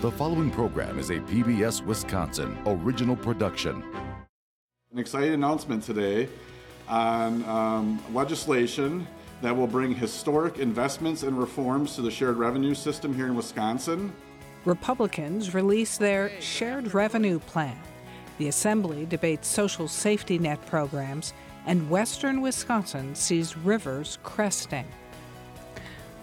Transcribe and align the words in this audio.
The 0.00 0.12
following 0.12 0.52
program 0.52 1.00
is 1.00 1.10
a 1.10 1.18
PBS 1.18 1.84
Wisconsin 1.84 2.56
original 2.66 3.16
production. 3.16 3.82
An 4.92 4.98
exciting 5.00 5.34
announcement 5.34 5.82
today 5.82 6.28
on 6.86 7.44
um, 7.46 8.00
legislation 8.14 9.08
that 9.42 9.56
will 9.56 9.66
bring 9.66 9.92
historic 9.92 10.60
investments 10.60 11.24
and 11.24 11.36
reforms 11.36 11.96
to 11.96 12.02
the 12.02 12.12
shared 12.12 12.36
revenue 12.36 12.76
system 12.76 13.12
here 13.12 13.26
in 13.26 13.34
Wisconsin. 13.34 14.12
Republicans 14.64 15.52
release 15.52 15.98
their 15.98 16.30
shared 16.40 16.94
revenue 16.94 17.40
plan. 17.40 17.76
The 18.38 18.46
Assembly 18.46 19.04
debates 19.04 19.48
social 19.48 19.88
safety 19.88 20.38
net 20.38 20.64
programs, 20.66 21.32
and 21.66 21.90
Western 21.90 22.40
Wisconsin 22.40 23.16
sees 23.16 23.56
rivers 23.56 24.20
cresting. 24.22 24.86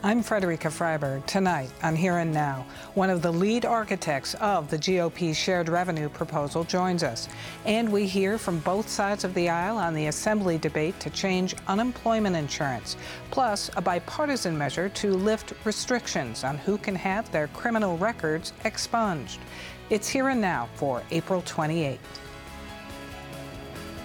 I'm 0.04 0.22
Frederica 0.22 0.68
Freiberg. 0.68 1.26
Tonight 1.26 1.72
on 1.82 1.96
Here 1.96 2.18
and 2.18 2.32
Now, 2.32 2.66
one 2.94 3.10
of 3.10 3.24
the 3.24 3.32
lead 3.32 3.66
architects 3.66 4.36
of 4.36 4.70
the 4.70 4.78
GOP 4.78 5.36
shared 5.36 5.68
revenue 5.68 6.10
proposal 6.10 6.64
joins 6.64 7.02
us. 7.02 7.28
And 7.66 7.92
we 7.92 8.06
hear 8.06 8.38
from 8.38 8.60
both 8.60 8.88
sides 8.88 9.24
of 9.24 9.34
the 9.34 9.50
aisle 9.50 9.78
on 9.78 9.96
the 9.96 10.08
Assembly 10.08 10.60
debate 10.60 11.00
to 11.00 11.10
change 11.10 11.56
unemployment 11.68 12.36
insurance, 12.36 12.98
plus 13.32 13.72
a 13.78 13.82
bipartisan 13.82 14.56
measure 14.56 14.90
to 14.90 15.14
lift 15.14 15.54
restrictions 15.64 16.44
on 16.44 16.58
who 16.60 16.78
can 16.78 16.96
have 16.96 17.32
their 17.32 17.48
criminal 17.48 17.98
records 17.98 18.54
expunged. 18.64 19.40
It's 19.90 20.08
Here 20.08 20.30
and 20.30 20.42
Now 20.42 20.70
for 20.76 21.02
April 21.10 21.42
28th. 21.42 21.98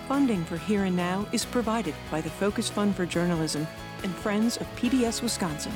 Funding 0.09 0.45
for 0.45 0.57
Here 0.57 0.85
and 0.85 0.97
Now 0.97 1.27
is 1.31 1.45
provided 1.45 1.95
by 2.11 2.21
the 2.21 2.31
Focus 2.31 2.71
Fund 2.71 2.97
for 2.97 3.05
Journalism 3.05 3.67
and 4.03 4.15
Friends 4.15 4.57
of 4.57 4.67
PBS 4.77 5.23
Wisconsin. 5.23 5.73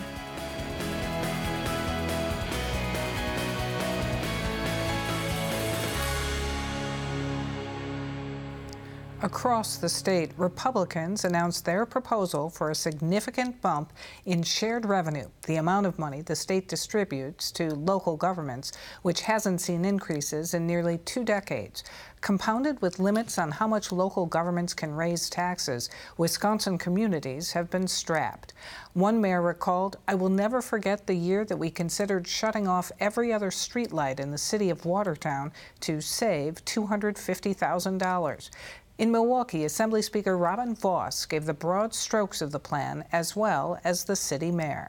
Across 9.25 9.79
the 9.79 9.89
state, 9.89 10.33
Republicans 10.37 11.25
announced 11.25 11.65
their 11.65 11.87
proposal 11.87 12.51
for 12.51 12.69
a 12.69 12.75
significant 12.75 13.63
bump 13.63 13.91
in 14.27 14.43
shared 14.43 14.85
revenue, 14.85 15.29
the 15.47 15.57
amount 15.57 15.87
of 15.87 15.99
money 15.99 16.21
the 16.21 16.37
state 16.37 16.69
distributes 16.69 17.51
to 17.53 17.75
local 17.75 18.19
governments, 18.19 18.73
which 19.01 19.23
hasn't 19.23 19.63
seen 19.63 19.87
increases 19.87 20.53
in 20.53 20.67
nearly 20.67 20.99
two 20.99 21.25
decades. 21.25 21.85
Compounded 22.21 22.83
with 22.83 22.99
limits 22.99 23.39
on 23.39 23.51
how 23.51 23.67
much 23.67 23.93
local 23.93 24.27
governments 24.27 24.75
can 24.75 24.95
raise 24.95 25.31
taxes, 25.31 25.89
Wisconsin 26.19 26.77
communities 26.77 27.53
have 27.53 27.71
been 27.71 27.89
strapped. 27.89 28.53
One 28.93 29.23
mayor 29.23 29.41
recalled, 29.41 29.97
I 30.07 30.17
will 30.17 30.29
never 30.29 30.61
forget 30.61 31.07
the 31.07 31.15
year 31.15 31.47
that 31.47 31.59
we 31.59 31.71
considered 31.71 32.27
shutting 32.27 32.69
off 32.69 32.93
every 33.01 33.33
other 33.33 33.51
streetlight 33.51 34.21
in 34.21 34.31
the 34.31 34.39
city 34.39 34.69
of 34.69 34.85
Watertown 34.85 35.51
to 35.81 36.03
save 36.03 36.65
$250,000. 36.67 38.51
In 38.97 39.11
Milwaukee, 39.11 39.65
Assembly 39.65 40.03
Speaker 40.03 40.39
Robin 40.39 40.77
Vos 40.77 41.27
gave 41.27 41.47
the 41.47 41.53
broad 41.53 41.93
strokes 41.93 42.41
of 42.41 42.53
the 42.53 42.61
plan 42.61 43.05
as 43.11 43.35
well 43.35 43.81
as 43.83 44.05
the 44.05 44.15
city 44.15 44.53
mayor. 44.53 44.89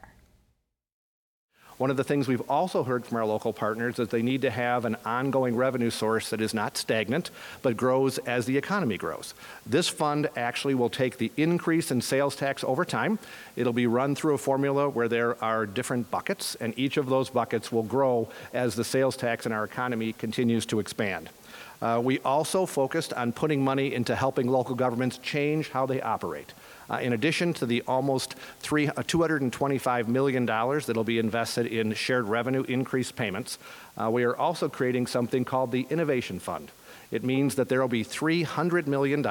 One 1.78 1.90
of 1.90 1.96
the 1.96 2.04
things 2.04 2.28
we've 2.28 2.48
also 2.48 2.84
heard 2.84 3.04
from 3.04 3.16
our 3.18 3.26
local 3.26 3.52
partners 3.52 3.98
is 3.98 4.08
they 4.08 4.22
need 4.22 4.42
to 4.42 4.50
have 4.50 4.84
an 4.84 4.96
ongoing 5.04 5.56
revenue 5.56 5.90
source 5.90 6.30
that 6.30 6.40
is 6.40 6.54
not 6.54 6.76
stagnant, 6.76 7.30
but 7.62 7.76
grows 7.76 8.18
as 8.18 8.46
the 8.46 8.56
economy 8.56 8.96
grows. 8.96 9.34
This 9.66 9.88
fund 9.88 10.30
actually 10.36 10.76
will 10.76 10.88
take 10.88 11.18
the 11.18 11.32
increase 11.36 11.90
in 11.90 12.00
sales 12.00 12.36
tax 12.36 12.62
over 12.62 12.84
time. 12.84 13.18
It'll 13.56 13.72
be 13.72 13.88
run 13.88 14.14
through 14.14 14.34
a 14.34 14.38
formula 14.38 14.88
where 14.88 15.08
there 15.08 15.42
are 15.42 15.66
different 15.66 16.12
buckets, 16.12 16.54
and 16.60 16.78
each 16.78 16.96
of 16.96 17.08
those 17.08 17.28
buckets 17.28 17.72
will 17.72 17.82
grow 17.82 18.28
as 18.54 18.76
the 18.76 18.84
sales 18.84 19.16
tax 19.16 19.46
in 19.46 19.52
our 19.52 19.64
economy 19.64 20.12
continues 20.12 20.64
to 20.66 20.78
expand. 20.78 21.28
Uh, 21.82 22.00
we 22.02 22.18
also 22.20 22.66
focused 22.66 23.12
on 23.12 23.32
putting 23.32 23.62
money 23.62 23.94
into 23.94 24.14
helping 24.14 24.48
local 24.48 24.74
governments 24.74 25.18
change 25.18 25.70
how 25.70 25.86
they 25.86 26.00
operate. 26.00 26.54
Uh, 26.88 26.96
in 26.96 27.12
addition 27.12 27.52
to 27.52 27.66
the 27.66 27.82
almost 27.86 28.34
three, 28.60 28.88
uh, 28.88 28.92
$225 28.94 30.08
million 30.08 30.46
that 30.46 30.92
will 30.94 31.04
be 31.04 31.18
invested 31.18 31.66
in 31.66 31.92
shared 31.92 32.26
revenue 32.26 32.62
increased 32.62 33.16
payments, 33.16 33.58
uh, 34.00 34.10
we 34.10 34.24
are 34.24 34.36
also 34.36 34.68
creating 34.68 35.06
something 35.06 35.44
called 35.44 35.72
the 35.72 35.86
Innovation 35.90 36.38
Fund. 36.38 36.70
It 37.10 37.22
means 37.22 37.54
that 37.54 37.68
there 37.68 37.80
will 37.80 37.88
be 37.88 38.04
$300 38.04 38.86
million 38.86 39.24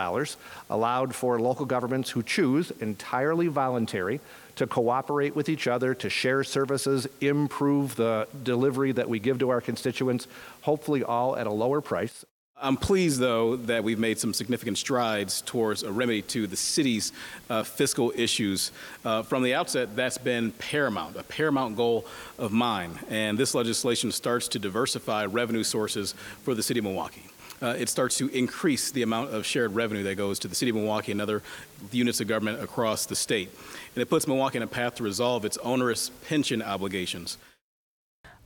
allowed 0.69 1.13
for 1.15 1.39
local 1.39 1.65
governments 1.65 2.09
who 2.09 2.23
choose, 2.23 2.71
entirely 2.79 3.47
voluntary, 3.47 4.21
to 4.55 4.65
cooperate 4.65 5.35
with 5.35 5.49
each 5.49 5.67
other, 5.67 5.93
to 5.95 6.09
share 6.09 6.43
services, 6.43 7.07
improve 7.19 7.95
the 7.95 8.27
delivery 8.43 8.93
that 8.93 9.09
we 9.09 9.19
give 9.19 9.39
to 9.39 9.49
our 9.49 9.59
constituents, 9.59 10.27
hopefully 10.61 11.03
all 11.03 11.35
at 11.35 11.47
a 11.47 11.51
lower 11.51 11.81
price. 11.81 12.23
I'm 12.57 12.77
pleased, 12.77 13.19
though, 13.19 13.57
that 13.57 13.83
we've 13.83 13.99
made 13.99 14.17
some 14.17 14.33
significant 14.33 14.77
strides 14.77 15.41
towards 15.41 15.83
a 15.83 15.91
remedy 15.91 16.21
to 16.21 16.47
the 16.47 16.55
city's 16.55 17.11
uh, 17.49 17.63
fiscal 17.63 18.13
issues. 18.15 18.71
Uh, 19.03 19.23
from 19.23 19.43
the 19.43 19.53
outset, 19.53 19.93
that's 19.93 20.17
been 20.17 20.51
paramount, 20.53 21.17
a 21.17 21.23
paramount 21.23 21.75
goal 21.75 22.05
of 22.39 22.53
mine. 22.53 22.97
And 23.09 23.37
this 23.37 23.55
legislation 23.55 24.09
starts 24.09 24.47
to 24.49 24.59
diversify 24.59 25.25
revenue 25.25 25.65
sources 25.65 26.13
for 26.43 26.55
the 26.55 26.63
city 26.63 26.79
of 26.79 26.85
Milwaukee. 26.85 27.25
Uh, 27.61 27.75
it 27.77 27.89
starts 27.89 28.17
to 28.19 28.29
increase 28.29 28.89
the 28.89 29.01
amount 29.01 29.33
of 29.33 29.45
shared 29.45 29.75
revenue 29.75 30.03
that 30.03 30.15
goes 30.15 30.39
to 30.39 30.47
the 30.47 30.55
city 30.55 30.69
of 30.69 30.77
Milwaukee 30.77 31.11
and 31.11 31.19
other 31.19 31.43
units 31.91 32.21
of 32.21 32.27
government 32.29 32.63
across 32.63 33.05
the 33.05 33.15
state. 33.17 33.49
And 33.95 34.01
it 34.01 34.09
puts 34.09 34.27
Milwaukee 34.27 34.59
on 34.59 34.63
a 34.63 34.67
path 34.67 34.95
to 34.95 35.03
resolve 35.03 35.43
its 35.43 35.57
onerous 35.57 36.09
pension 36.27 36.61
obligations. 36.61 37.37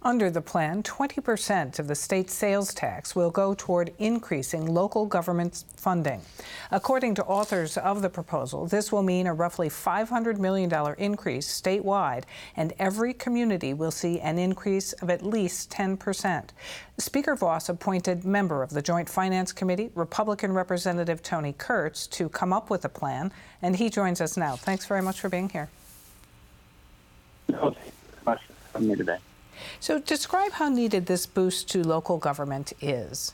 Under 0.02 0.30
the 0.30 0.42
plan, 0.42 0.82
20% 0.82 1.78
of 1.78 1.90
the 1.90 1.96
state 1.96 2.30
sales 2.30 2.74
tax 2.74 3.18
will 3.18 3.30
go 3.30 3.54
toward 3.54 3.92
increasing 4.00 4.66
local 4.66 5.06
government 5.06 5.66
funding. 5.76 6.22
According 6.72 7.16
to 7.16 7.26
authors 7.26 7.76
of 7.76 8.02
the 8.02 8.09
proposal, 8.09 8.66
this 8.66 8.94
will 8.94 9.04
mean 9.04 9.28
a 9.28 9.34
roughly 9.34 9.68
$500 9.68 10.38
million 10.38 10.72
increase 10.98 11.62
statewide, 11.62 12.24
and 12.56 12.72
every 12.80 13.14
community 13.14 13.74
will 13.74 13.92
see 13.92 14.22
an 14.22 14.40
increase 14.40 14.94
of 14.94 15.09
at 15.09 15.22
least 15.22 15.70
10%. 15.70 16.50
Speaker 16.98 17.36
Vos 17.36 17.68
appointed 17.68 18.24
member 18.24 18.64
of 18.64 18.70
the 18.70 18.82
Joint 18.82 19.09
Finance 19.09 19.52
Committee, 19.52 19.92
Republican 19.96 20.54
Representative 20.54 21.22
Tony 21.22 21.54
Kurtz, 21.58 22.08
to 22.08 22.30
come 22.30 22.54
up 22.54 22.70
with 22.70 22.86
a 22.86 22.90
plan, 22.90 23.34
and 23.62 23.76
he 23.76 23.90
joins 23.90 24.22
us 24.22 24.38
now. 24.38 24.56
Thanks 24.56 24.86
very 24.86 25.02
much 25.02 25.20
for 25.20 25.28
being 25.28 25.50
here. 25.50 25.68
No, 27.50 27.72
thank 27.72 27.76
you 27.76 27.92
very 28.14 28.26
much 28.26 28.46
for 28.46 28.54
having 28.72 28.88
me 28.88 28.96
today. 28.96 29.18
So, 29.80 30.00
describe 30.00 30.53
how 30.53 30.70
needed 30.70 31.06
this 31.06 31.25
boost 31.25 31.70
to 31.70 31.84
local 31.88 32.18
government 32.18 32.74
is. 32.81 33.34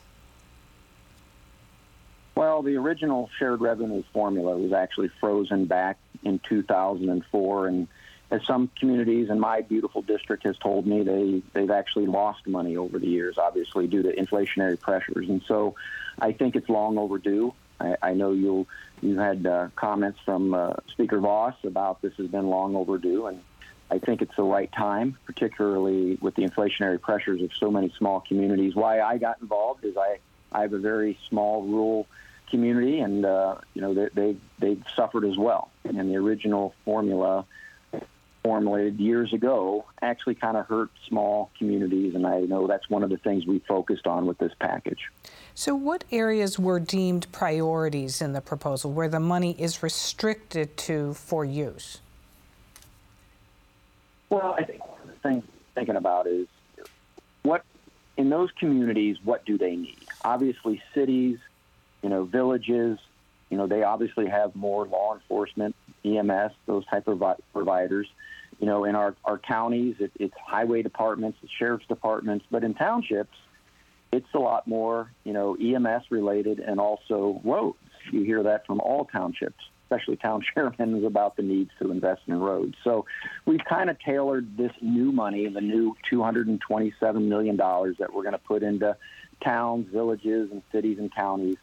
Well, 2.36 2.62
the 2.62 2.76
original 2.76 3.30
shared 3.40 3.62
revenue 3.62 4.04
formula 4.12 4.58
was 4.58 4.74
actually 4.74 5.10
frozen 5.20 5.66
back 5.66 5.98
in 6.24 6.40
2004, 6.40 7.68
and 7.68 7.88
as 8.32 8.46
some 8.46 8.70
communities 8.78 9.30
in 9.30 9.40
my 9.40 9.62
beautiful 9.62 10.02
district 10.02 10.44
has 10.44 10.58
told 10.58 10.86
me, 10.86 11.04
they 11.04 11.42
they've 11.54 11.72
actually 11.72 12.08
lost 12.08 12.46
money 12.46 12.76
over 12.76 13.00
the 13.00 13.08
years, 13.08 13.38
obviously 13.38 13.88
due 13.88 14.04
to 14.04 14.12
inflationary 14.12 14.80
pressures, 14.80 15.30
and 15.30 15.42
so 15.48 15.76
I 16.20 16.34
think 16.34 16.56
it's 16.56 16.68
long 16.68 16.98
overdue. 16.98 17.54
I, 17.80 17.96
I 18.02 18.14
know 18.14 18.32
you'll 18.32 18.68
you 19.02 19.18
had 19.18 19.46
uh, 19.46 19.70
comments 19.76 20.20
from 20.26 20.54
uh, 20.54 20.74
Speaker 20.90 21.20
Vos 21.20 21.54
about 21.64 22.02
this 22.02 22.14
has 22.18 22.28
been 22.28 22.48
long 22.48 22.76
overdue, 22.76 23.28
and 23.28 23.42
I 23.92 24.00
think 24.00 24.22
it's 24.22 24.36
the 24.36 24.44
right 24.44 24.72
time, 24.72 25.18
particularly 25.26 26.18
with 26.22 26.36
the 26.36 26.44
inflationary 26.44 27.00
pressures 27.00 27.42
of 27.42 27.52
so 27.54 27.70
many 27.70 27.94
small 27.98 28.22
communities. 28.22 28.76
Why 28.76 29.02
I 29.02 29.18
got 29.18 29.40
involved 29.42 29.86
is 29.86 29.96
I, 29.96 30.20
I 30.52 30.62
have 30.62 30.74
a 30.74 30.80
very 30.80 31.20
small 31.30 31.64
rural 31.64 32.08
community, 32.50 33.00
and 33.00 33.26
uh, 33.26 33.58
you 33.74 33.82
know 33.82 33.94
they, 33.94 34.10
they 34.14 34.38
they've 34.60 34.84
suffered 34.96 35.26
as 35.26 35.38
well. 35.38 35.72
And 35.84 36.10
the 36.10 36.16
original 36.16 36.74
formula 36.84 37.46
formulated 38.46 39.00
years 39.00 39.34
ago 39.34 39.84
actually 40.04 40.36
kind 40.36 40.56
of 40.56 40.68
hurt 40.68 40.92
small 41.08 41.50
communities, 41.58 42.14
and 42.14 42.28
I 42.28 42.42
know 42.42 42.68
that's 42.68 42.88
one 42.90 43.04
of 43.04 43.10
the 43.10 43.18
things 43.18 43.46
we 43.48 43.58
focused 43.68 44.06
on 44.06 44.28
with 44.28 44.38
this 44.38 44.52
package. 44.60 45.10
So, 45.56 45.74
what 45.76 46.04
areas 46.12 46.60
were 46.60 46.80
deemed 46.80 47.32
priorities 47.32 48.22
in 48.22 48.34
the 48.34 48.42
proposal 48.42 48.92
where 48.92 49.10
the 49.10 49.20
money 49.20 49.56
is 49.60 49.82
restricted 49.82 50.78
to 50.78 51.16
for 51.16 51.44
use? 51.44 52.02
Well, 54.30 54.56
I 54.58 54.64
think 54.64 54.86
one 54.88 55.02
of 55.02 55.08
the 55.08 55.14
things 55.16 55.44
thinking 55.76 55.96
about 55.96 56.28
is 56.28 56.48
what 57.44 57.64
in 58.18 58.30
those 58.30 58.50
communities, 58.58 59.18
what 59.24 59.46
do 59.46 59.58
they 59.58 59.76
need? 59.76 59.98
Obviously, 60.24 60.82
cities, 60.94 61.38
you 62.02 62.10
know, 62.10 62.24
villages, 62.24 62.98
you 63.50 63.58
know, 63.58 63.68
they 63.68 63.84
obviously 63.84 64.28
have 64.28 64.56
more 64.56 64.86
law 64.88 65.14
enforcement, 65.14 65.76
EMS, 66.04 66.52
those 66.66 66.86
type 66.86 67.08
of 67.08 67.22
providers. 67.54 68.08
You 68.60 68.68
know, 68.68 68.86
in 68.86 68.96
our, 68.96 69.16
our 69.26 69.38
counties, 69.38 69.96
it, 70.00 70.12
it's 70.20 70.34
highway 70.46 70.82
departments, 70.82 71.38
it's 71.44 71.52
sheriff's 71.52 71.86
departments, 71.88 72.46
but 72.50 72.64
in 72.64 72.74
townships, 72.74 73.36
it's 74.12 74.28
a 74.34 74.40
lot 74.40 74.66
more, 74.66 75.12
you 75.24 75.34
know, 75.34 75.56
EMS 75.56 76.04
related 76.10 76.60
and 76.60 76.80
also 76.80 77.42
roads. 77.44 77.78
You 78.12 78.22
hear 78.22 78.44
that 78.44 78.66
from 78.66 78.80
all 78.80 79.06
townships. 79.06 79.64
Especially 79.86 80.18
town 80.18 80.44
chairmen, 80.54 80.98
is 80.98 81.04
about 81.04 81.36
the 81.36 81.44
needs 81.44 81.72
to 81.80 81.92
invest 81.92 82.22
in 82.28 82.40
roads. 82.40 82.76
So 82.84 83.06
we've 83.46 83.64
kind 83.64 83.90
of 83.90 84.00
tailored 84.00 84.58
this 84.58 84.72
new 84.82 85.12
money, 85.12 85.48
the 85.48 85.62
new 85.62 85.96
$227 86.12 87.28
million 87.28 87.58
that 87.58 88.10
we're 88.14 88.24
going 88.24 88.34
to 88.34 88.38
put 88.40 88.64
into 88.64 88.98
towns, 89.44 89.88
villages, 89.92 90.52
and 90.52 90.62
cities 90.72 90.98
and 91.00 91.14
counties. 91.14 91.58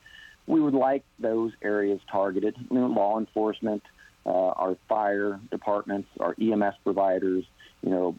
We 0.47 0.61
would 0.61 0.75
like 0.75 1.05
those 1.19 1.53
areas 1.63 2.01
targeted, 2.11 2.57
you 2.59 2.79
know, 2.79 2.87
law 2.87 3.19
enforcement, 3.19 3.83
uh, 4.27 4.31
our 4.31 4.77
fire 4.89 5.41
departments, 5.51 6.09
our 6.21 6.35
EMS 6.41 6.75
providers, 6.85 7.45
you 7.83 7.91
know, 7.91 8.17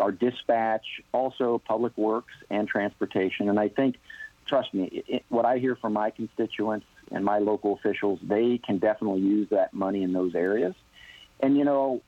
our 0.00 0.12
dispatch, 0.12 0.84
also 1.12 1.60
public 1.66 1.96
works 1.96 2.32
and 2.50 2.68
transportation. 2.68 3.48
And 3.48 3.58
I 3.58 3.68
think, 3.68 3.96
trust 4.46 4.72
me, 4.72 5.02
it, 5.08 5.24
what 5.28 5.44
I 5.44 5.58
hear 5.58 5.74
from 5.74 5.92
my 5.92 6.10
constituents 6.10 6.86
and 7.10 7.24
my 7.24 7.38
local 7.38 7.74
officials, 7.74 8.18
they 8.22 8.58
can 8.58 8.78
definitely 8.78 9.20
use 9.20 9.48
that 9.50 9.72
money 9.72 10.02
in 10.02 10.12
those 10.12 10.34
areas. 10.34 10.74
And, 11.40 11.56
you 11.56 11.64
know, 11.64 12.02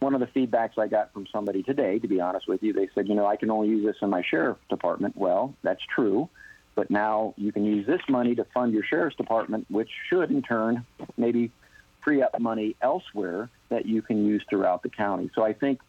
one 0.00 0.14
of 0.14 0.20
the 0.20 0.26
feedbacks 0.26 0.78
I 0.78 0.88
got 0.88 1.12
from 1.12 1.26
somebody 1.32 1.62
today, 1.62 1.98
to 2.00 2.08
be 2.08 2.20
honest 2.20 2.48
with 2.48 2.62
you, 2.62 2.72
they 2.72 2.88
said, 2.94 3.08
you 3.08 3.14
know, 3.14 3.26
I 3.26 3.36
can 3.36 3.50
only 3.50 3.68
use 3.68 3.84
this 3.84 3.96
in 4.02 4.10
my 4.10 4.22
sheriff 4.22 4.58
department. 4.68 5.16
Well, 5.16 5.54
that's 5.62 5.82
true. 5.94 6.28
But 6.74 6.90
now 6.90 7.34
you 7.36 7.50
can 7.52 7.64
use 7.64 7.86
this 7.86 8.02
money 8.08 8.34
to 8.36 8.44
fund 8.44 8.72
your 8.72 8.84
sheriff's 8.84 9.16
department, 9.16 9.66
which 9.68 9.90
should 10.08 10.30
in 10.30 10.42
turn 10.42 10.84
maybe 11.16 11.50
free 12.02 12.22
up 12.22 12.38
money 12.38 12.76
elsewhere 12.80 13.48
that 13.68 13.86
you 13.86 14.02
can 14.02 14.24
use 14.24 14.44
throughout 14.48 14.82
the 14.82 14.88
county. 14.88 15.30
So 15.34 15.42
I 15.42 15.52
think, 15.52 15.80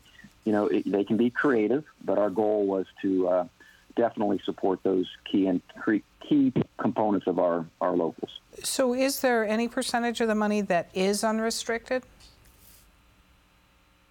you 0.45 0.51
know, 0.51 0.67
it, 0.67 0.91
they 0.91 1.03
can 1.03 1.17
be 1.17 1.29
creative, 1.29 1.85
but 2.03 2.17
our 2.17 2.29
goal 2.29 2.65
was 2.65 2.87
to 3.01 3.27
uh, 3.27 3.47
definitely 3.95 4.41
support 4.45 4.81
those 4.83 5.07
key 5.29 5.47
and 5.47 5.61
key 6.27 6.53
components 6.77 7.27
of 7.27 7.39
our, 7.39 7.65
our 7.81 7.95
locals. 7.95 8.39
So 8.63 8.93
is 8.93 9.21
there 9.21 9.47
any 9.47 9.67
percentage 9.67 10.21
of 10.21 10.27
the 10.27 10.35
money 10.35 10.61
that 10.61 10.89
is 10.93 11.23
unrestricted? 11.23 12.03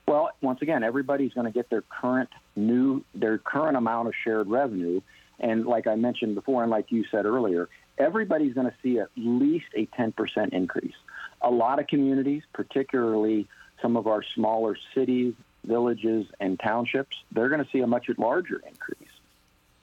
Well, 0.07 0.31
once 0.41 0.63
again, 0.63 0.83
everybody's 0.83 1.35
going 1.35 1.47
to 1.47 1.53
get 1.53 1.69
their 1.69 1.83
current 1.83 2.31
new 2.57 3.05
their 3.15 3.39
current 3.39 3.77
amount 3.77 4.09
of 4.09 4.15
shared 4.25 4.49
revenue, 4.49 5.01
and 5.39 5.67
like 5.67 5.87
I 5.87 5.97
mentioned 5.97 6.35
before, 6.35 6.63
and 6.63 6.71
like 6.71 6.91
you 6.91 7.05
said 7.11 7.27
earlier, 7.27 7.69
everybody's 7.99 8.55
going 8.55 8.67
to 8.67 8.75
see 8.83 8.99
at 8.99 9.11
least 9.17 9.67
a 9.77 9.87
10% 9.87 10.53
increase. 10.53 10.95
A 11.43 11.51
lot 11.51 11.79
of 11.79 11.87
communities, 11.89 12.43
particularly 12.55 13.49
some 13.83 13.97
of 13.97 14.07
our 14.07 14.23
smaller 14.35 14.77
cities, 14.95 15.35
villages, 15.65 16.27
and 16.41 16.59
townships, 16.59 17.17
they're 17.33 17.49
going 17.49 17.63
to 17.63 17.71
see 17.71 17.81
a 17.81 17.87
much 17.87 18.09
larger 18.17 18.63
increase. 18.67 19.08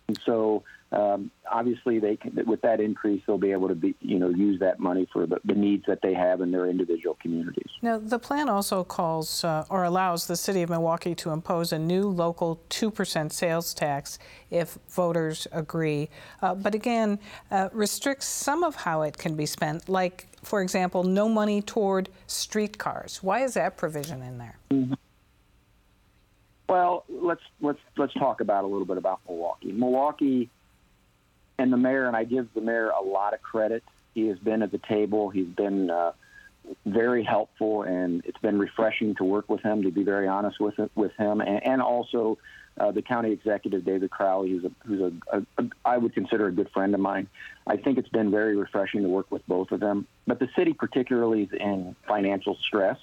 And 0.07 0.19
so 0.25 0.63
um, 0.92 1.31
obviously 1.52 2.00
they 2.00 2.16
can, 2.16 2.40
with 2.46 2.62
that 2.62 2.80
increase 2.80 3.22
they'll 3.25 3.38
be 3.38 3.52
able 3.52 3.68
to 3.68 3.75
be 3.75 3.96
you 4.02 4.19
know 4.19 4.30
use 4.30 4.60
that 4.60 4.80
money 4.80 5.07
for 5.12 5.25
the, 5.25 5.40
the 5.44 5.54
needs 5.54 5.84
that 5.88 6.00
they 6.02 6.13
have 6.13 6.42
in 6.42 6.52
their 6.52 6.68
individual 6.68 7.18
communities. 7.22 7.69
Now 7.81 7.98
the 7.98 8.19
plan 8.19 8.50
also 8.50 8.84
calls 8.84 9.44
uh, 9.44 9.66
or 9.69 9.84
allows 9.84 10.28
the 10.28 10.36
city 10.36 10.62
of 10.62 10.69
Milwaukee 10.69 11.16
to 11.16 11.31
impose 11.31 11.74
a 11.74 11.80
new 11.80 12.07
local 12.07 12.62
two 12.69 12.92
percent 12.92 13.34
sales 13.34 13.74
tax 13.74 14.19
if 14.52 14.78
voters 14.90 15.48
agree, 15.52 16.10
uh, 16.42 16.56
but 16.56 16.75
again 16.75 17.19
uh, 17.51 17.69
restricts 17.74 18.28
some 18.28 18.63
of 18.63 18.75
how 18.75 19.01
it 19.01 19.18
can 19.18 19.36
be 19.36 19.46
spent, 19.46 19.90
like 19.90 20.28
for 20.44 20.62
example 20.62 21.04
no 21.04 21.28
money 21.28 21.62
toward 21.62 22.10
streetcars. 22.28 23.24
Why 23.24 23.44
is 23.44 23.56
that 23.56 23.75
provision 23.75 24.22
in 24.22 24.38
there? 24.38 24.58
Mm-hmm. 24.72 24.94
Well, 26.67 27.06
let's 27.09 27.44
let's 27.62 27.79
let's 27.97 28.13
talk 28.13 28.41
about 28.41 28.63
a 28.63 28.67
little 28.67 28.85
bit 28.85 28.97
about 28.97 29.19
Milwaukee. 29.27 29.71
Milwaukee 29.71 30.50
and 31.57 31.71
the 31.71 31.77
mayor, 31.77 32.07
and 32.07 32.15
I 32.15 32.23
give 32.23 32.53
the 32.53 32.62
mayor 32.62 32.89
a 32.89 33.01
lot 33.01 33.33
of 33.33 33.41
credit. 33.41 33.83
He 34.13 34.27
has 34.27 34.39
been 34.39 34.63
at 34.63 34.71
the 34.71 34.79
table. 34.79 35.29
He's 35.29 35.47
been 35.47 35.89
uh, 35.89 36.13
very 36.85 37.23
helpful, 37.23 37.83
and 37.83 38.23
it's 38.25 38.38
been 38.39 38.57
refreshing 38.57 39.15
to 39.15 39.23
work 39.23 39.50
with 39.50 39.62
him. 39.62 39.83
To 39.83 39.91
be 39.91 40.03
very 40.03 40.27
honest 40.27 40.59
with 40.59 40.75
with 40.95 41.12
him, 41.17 41.41
and, 41.41 41.65
and 41.65 41.81
also 41.81 42.38
uh, 42.79 42.91
the 42.91 43.01
county 43.01 43.31
executive 43.31 43.85
David 43.85 44.09
Crowley, 44.09 44.51
who's 44.51 44.65
a 44.65 44.71
who's 44.85 45.01
a, 45.01 45.38
a, 45.38 45.63
a 45.63 45.69
I 45.83 45.97
would 45.97 46.13
consider 46.13 46.47
a 46.47 46.51
good 46.51 46.69
friend 46.71 46.94
of 46.94 47.00
mine. 47.00 47.27
I 47.67 47.77
think 47.77 47.97
it's 47.97 48.09
been 48.09 48.31
very 48.31 48.56
refreshing 48.56 49.03
to 49.03 49.09
work 49.09 49.31
with 49.31 49.45
both 49.47 49.71
of 49.71 49.79
them. 49.79 50.07
But 50.27 50.39
the 50.39 50.50
city, 50.56 50.73
particularly, 50.73 51.44
is 51.44 51.53
in 51.53 51.95
financial 52.07 52.56
stress. 52.56 52.97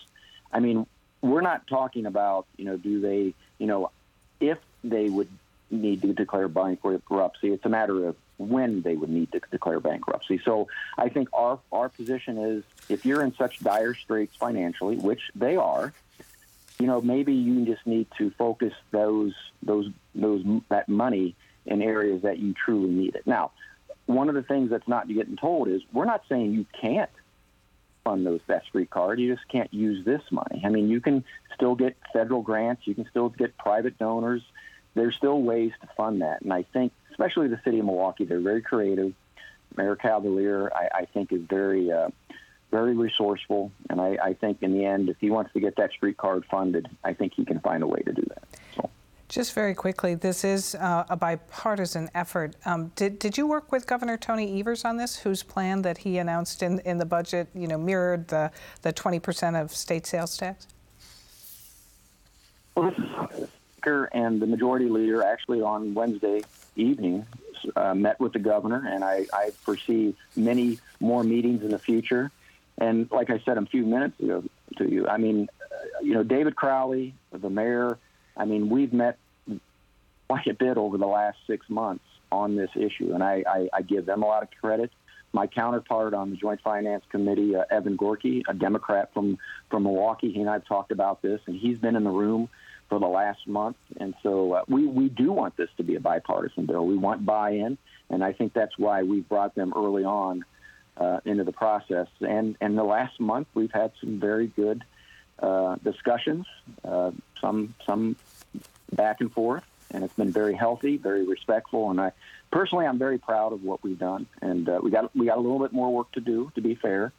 I 0.52 0.60
mean, 0.60 0.86
we're 1.22 1.40
not 1.40 1.66
talking 1.66 2.06
about 2.06 2.46
you 2.56 2.64
know 2.64 2.76
do 2.76 3.00
they 3.00 3.34
you 3.62 3.68
know 3.68 3.92
if 4.40 4.58
they 4.82 5.08
would 5.08 5.28
need 5.70 6.02
to 6.02 6.12
declare 6.12 6.48
bankruptcy. 6.48 7.52
It's 7.52 7.64
a 7.64 7.68
matter 7.68 8.08
of 8.08 8.16
when 8.36 8.82
they 8.82 8.96
would 8.96 9.08
need 9.08 9.30
to 9.32 9.40
declare 9.52 9.78
bankruptcy. 9.78 10.40
So 10.44 10.66
I 10.98 11.08
think 11.08 11.28
our 11.32 11.60
our 11.70 11.88
position 11.88 12.38
is 12.38 12.64
if 12.88 13.06
you're 13.06 13.22
in 13.22 13.34
such 13.36 13.60
dire 13.60 13.94
straits 13.94 14.34
financially, 14.36 14.96
which 14.96 15.22
they 15.36 15.54
are, 15.56 15.92
you 16.80 16.88
know, 16.88 17.00
maybe 17.00 17.34
you 17.34 17.64
just 17.64 17.86
need 17.86 18.08
to 18.18 18.30
focus 18.32 18.74
those 18.90 19.32
those 19.62 19.88
those 20.12 20.42
that 20.68 20.88
money 20.88 21.36
in 21.64 21.80
areas 21.82 22.22
that 22.22 22.40
you 22.40 22.54
truly 22.54 22.90
need 22.90 23.14
it. 23.14 23.24
Now, 23.28 23.52
one 24.06 24.28
of 24.28 24.34
the 24.34 24.42
things 24.42 24.70
that's 24.70 24.88
not 24.88 25.06
getting 25.06 25.36
told 25.36 25.68
is 25.68 25.82
we're 25.92 26.04
not 26.04 26.24
saying 26.28 26.52
you 26.52 26.66
can't 26.80 27.10
fund 28.04 28.26
those 28.26 28.40
that 28.46 28.64
street 28.64 28.90
card. 28.90 29.20
You 29.20 29.34
just 29.34 29.48
can't 29.48 29.72
use 29.72 30.04
this 30.04 30.22
money. 30.30 30.62
I 30.64 30.68
mean, 30.68 30.88
you 30.88 31.00
can 31.00 31.24
still 31.54 31.74
get 31.74 31.96
federal 32.12 32.42
grants. 32.42 32.86
You 32.86 32.94
can 32.94 33.08
still 33.10 33.28
get 33.28 33.56
private 33.56 33.98
donors. 33.98 34.42
There's 34.94 35.14
still 35.16 35.40
ways 35.40 35.72
to 35.80 35.88
fund 35.96 36.20
that, 36.20 36.42
and 36.42 36.52
I 36.52 36.64
think 36.64 36.92
especially 37.12 37.48
the 37.48 37.60
city 37.64 37.78
of 37.78 37.86
Milwaukee. 37.86 38.24
They're 38.24 38.40
very 38.40 38.62
creative. 38.62 39.14
Mayor 39.76 39.96
Cavalier, 39.96 40.70
I, 40.74 41.00
I 41.00 41.04
think, 41.06 41.32
is 41.32 41.42
very, 41.42 41.90
uh, 41.90 42.08
very 42.70 42.94
resourceful, 42.94 43.72
and 43.88 44.00
I, 44.00 44.18
I, 44.22 44.34
think 44.34 44.58
in 44.62 44.72
the 44.72 44.84
end, 44.84 45.08
if 45.08 45.16
he 45.18 45.30
wants 45.30 45.52
to 45.54 45.60
get 45.60 45.76
that 45.76 45.92
street 45.92 46.16
card 46.16 46.44
funded, 46.50 46.88
I 47.02 47.14
think 47.14 47.32
he 47.34 47.44
can 47.44 47.60
find 47.60 47.82
a 47.82 47.86
way 47.86 48.00
to 48.00 48.12
do 48.12 48.22
that. 48.28 48.42
Just 49.32 49.54
very 49.54 49.74
quickly, 49.74 50.14
this 50.14 50.44
is 50.44 50.74
uh, 50.74 51.06
a 51.08 51.16
bipartisan 51.16 52.10
effort. 52.14 52.54
Um, 52.66 52.92
did, 52.96 53.18
did 53.18 53.38
you 53.38 53.46
work 53.46 53.72
with 53.72 53.86
Governor 53.86 54.18
Tony 54.18 54.60
Evers 54.60 54.84
on 54.84 54.98
this, 54.98 55.16
whose 55.16 55.42
plan 55.42 55.80
that 55.80 55.96
he 55.96 56.18
announced 56.18 56.62
in, 56.62 56.80
in 56.80 56.98
the 56.98 57.06
budget, 57.06 57.48
you 57.54 57.66
know, 57.66 57.78
mirrored 57.78 58.28
the, 58.28 58.50
the 58.82 58.92
20% 58.92 59.58
of 59.58 59.74
state 59.74 60.04
sales 60.04 60.36
tax? 60.36 60.66
Well, 62.74 62.88
is 62.88 63.48
Speaker 63.72 64.10
and 64.12 64.42
the 64.42 64.46
Majority 64.46 64.90
Leader 64.90 65.22
actually 65.22 65.62
on 65.62 65.94
Wednesday 65.94 66.42
evening 66.76 67.24
uh, 67.74 67.94
met 67.94 68.20
with 68.20 68.34
the 68.34 68.38
governor, 68.38 68.86
and 68.86 69.02
I, 69.02 69.24
I 69.32 69.52
foresee 69.62 70.14
many 70.36 70.78
more 71.00 71.24
meetings 71.24 71.62
in 71.62 71.70
the 71.70 71.78
future. 71.78 72.30
And 72.76 73.10
like 73.10 73.30
I 73.30 73.38
said 73.46 73.56
a 73.56 73.64
few 73.64 73.86
minutes 73.86 74.20
ago 74.20 74.44
to 74.76 74.92
you, 74.92 75.08
I 75.08 75.16
mean, 75.16 75.48
uh, 75.62 76.02
you 76.02 76.12
know, 76.12 76.22
David 76.22 76.54
Crowley, 76.54 77.14
the 77.32 77.48
mayor, 77.48 77.96
I 78.36 78.44
mean, 78.44 78.68
we've 78.68 78.92
met 78.92 79.18
quite 80.32 80.46
a 80.46 80.54
bit 80.54 80.78
over 80.78 80.96
the 80.96 81.06
last 81.06 81.36
six 81.46 81.68
months 81.68 82.04
on 82.30 82.56
this 82.56 82.70
issue, 82.74 83.12
and 83.12 83.22
I, 83.22 83.44
I, 83.46 83.68
I 83.74 83.82
give 83.82 84.06
them 84.06 84.22
a 84.22 84.26
lot 84.26 84.42
of 84.42 84.48
credit. 84.62 84.90
My 85.34 85.46
counterpart 85.46 86.14
on 86.14 86.30
the 86.30 86.36
Joint 86.36 86.62
Finance 86.62 87.04
Committee, 87.10 87.54
uh, 87.54 87.64
Evan 87.70 87.98
Goyke, 87.98 88.42
a 88.48 88.54
Democrat 88.54 89.12
from, 89.12 89.36
from 89.70 89.82
Milwaukee, 89.82 90.32
he 90.32 90.40
and 90.40 90.48
I 90.48 90.54
have 90.54 90.64
talked 90.64 90.90
about 90.90 91.20
this, 91.20 91.40
and 91.46 91.54
he's 91.54 91.76
been 91.76 91.96
in 91.96 92.04
the 92.04 92.10
room 92.10 92.48
for 92.88 92.98
the 92.98 93.06
last 93.06 93.46
month. 93.46 93.76
And 94.00 94.14
so 94.22 94.54
uh, 94.54 94.64
we, 94.68 94.86
we 94.86 95.10
do 95.10 95.32
want 95.32 95.54
this 95.58 95.68
to 95.76 95.82
be 95.82 95.96
a 95.96 96.00
bipartisan 96.00 96.64
bill. 96.64 96.86
We 96.86 96.96
want 96.96 97.26
buy 97.26 97.50
in, 97.50 97.76
and 98.08 98.24
I 98.24 98.32
think 98.32 98.54
that's 98.54 98.78
why 98.78 99.02
we 99.02 99.20
brought 99.20 99.54
them 99.54 99.74
early 99.76 100.04
on 100.04 100.46
uh, 100.96 101.20
into 101.26 101.44
the 101.44 101.52
process. 101.52 102.08
And 102.20 102.56
in 102.62 102.74
the 102.76 102.84
last 102.84 103.20
month, 103.20 103.48
we've 103.52 103.72
had 103.72 103.92
some 104.00 104.18
very 104.18 104.46
good 104.46 104.82
uh, 105.38 105.76
discussions, 105.76 106.46
uh, 106.82 107.10
some, 107.38 107.74
some 107.86 108.16
back 108.94 109.20
and 109.20 109.30
forth, 109.30 109.64
and 109.92 110.04
it's 110.04 110.14
been 110.14 110.32
very 110.32 110.54
healthy, 110.54 110.96
very 110.96 111.24
respectful. 111.24 111.90
And 111.90 112.00
I 112.00 112.12
personally, 112.50 112.86
I'm 112.86 112.98
very 112.98 113.18
proud 113.18 113.52
of 113.52 113.62
what 113.62 113.82
we've 113.82 113.98
done. 113.98 114.26
And 114.40 114.68
uh, 114.68 114.80
we, 114.82 114.90
got, 114.90 115.14
we 115.14 115.26
got 115.26 115.38
a 115.38 115.40
little 115.40 115.58
bit 115.58 115.72
more 115.72 115.92
work 115.92 116.12
to 116.12 116.20
do, 116.20 116.50
to 116.54 116.60
be 116.60 116.74
fair. 116.74 117.12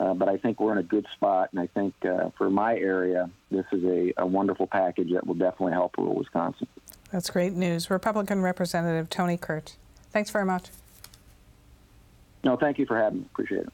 Uh, 0.00 0.12
but 0.12 0.28
I 0.28 0.36
think 0.38 0.58
we're 0.58 0.72
in 0.72 0.78
a 0.78 0.82
good 0.82 1.06
spot, 1.12 1.50
and 1.52 1.60
I 1.60 1.68
think 1.68 1.94
uh, 2.04 2.30
for 2.36 2.50
my 2.50 2.76
area, 2.76 3.30
this 3.50 3.64
is 3.70 3.84
a, 3.84 4.12
a, 4.16 4.26
wonderful 4.26 4.66
package 4.66 5.12
that 5.12 5.24
will 5.24 5.34
definitely 5.34 5.72
help 5.72 5.96
rural 5.96 6.16
Wisconsin. 6.16 6.66
That's 7.12 7.30
great 7.30 7.52
news. 7.52 7.90
Republican 7.90 8.42
Representative 8.42 9.08
Tony 9.08 9.36
Kurtz, 9.36 9.76
thanks 10.10 10.30
very 10.30 10.44
much. 10.44 10.64
No, 12.42 12.56
thank 12.56 12.80
you 12.80 12.86
for 12.86 12.98
having 12.98 13.20
me. 13.20 13.26
Appreciate 13.32 13.62
it. 13.62 13.72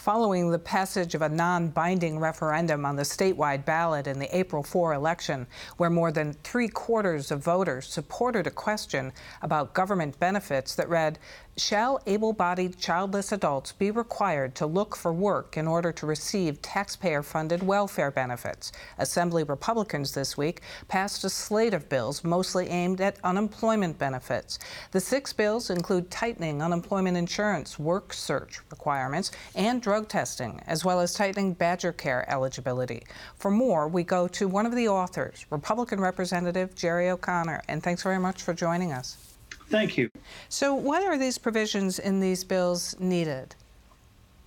Following 0.00 0.50
the 0.50 0.58
passage 0.58 1.14
of 1.14 1.20
a 1.20 1.28
non 1.28 1.68
binding 1.68 2.18
referendum 2.18 2.86
on 2.86 2.96
the 2.96 3.02
statewide 3.02 3.66
ballot 3.66 4.06
in 4.06 4.18
the 4.18 4.34
April 4.34 4.62
4 4.62 4.94
election, 4.94 5.46
where 5.76 5.90
more 5.90 6.10
than 6.10 6.32
three 6.42 6.68
quarters 6.68 7.30
of 7.30 7.44
voters 7.44 7.86
supported 7.86 8.46
a 8.46 8.50
question 8.50 9.12
about 9.42 9.74
government 9.74 10.18
benefits 10.18 10.74
that 10.74 10.88
read, 10.88 11.18
Shall 11.60 12.00
able 12.06 12.32
bodied 12.32 12.78
childless 12.78 13.32
adults 13.32 13.72
be 13.72 13.90
required 13.90 14.54
to 14.54 14.66
look 14.66 14.96
for 14.96 15.12
work 15.12 15.58
in 15.58 15.68
order 15.68 15.92
to 15.92 16.06
receive 16.06 16.62
taxpayer 16.62 17.22
funded 17.22 17.62
welfare 17.62 18.10
benefits? 18.10 18.72
Assembly 18.96 19.44
Republicans 19.44 20.12
this 20.12 20.38
week 20.38 20.62
passed 20.88 21.22
a 21.22 21.28
slate 21.28 21.74
of 21.74 21.90
bills 21.90 22.24
mostly 22.24 22.68
aimed 22.68 23.02
at 23.02 23.18
unemployment 23.22 23.98
benefits. 23.98 24.58
The 24.92 25.00
six 25.00 25.34
bills 25.34 25.68
include 25.68 26.10
tightening 26.10 26.62
unemployment 26.62 27.18
insurance, 27.18 27.78
work 27.78 28.14
search 28.14 28.60
requirements, 28.70 29.30
and 29.54 29.82
drug 29.82 30.08
testing, 30.08 30.62
as 30.66 30.82
well 30.82 30.98
as 30.98 31.12
tightening 31.12 31.52
Badger 31.52 31.92
Care 31.92 32.24
eligibility. 32.30 33.02
For 33.36 33.50
more, 33.50 33.86
we 33.86 34.02
go 34.02 34.26
to 34.28 34.48
one 34.48 34.64
of 34.64 34.74
the 34.74 34.88
authors, 34.88 35.44
Republican 35.50 36.00
Representative 36.00 36.74
Jerry 36.74 37.10
O'Connor. 37.10 37.60
And 37.68 37.82
thanks 37.82 38.02
very 38.02 38.18
much 38.18 38.42
for 38.42 38.54
joining 38.54 38.92
us. 38.92 39.29
Thank 39.70 39.96
you. 39.96 40.10
So, 40.48 40.74
why 40.74 41.06
are 41.06 41.16
these 41.16 41.38
provisions 41.38 42.00
in 42.00 42.18
these 42.18 42.42
bills 42.42 42.96
needed? 42.98 43.54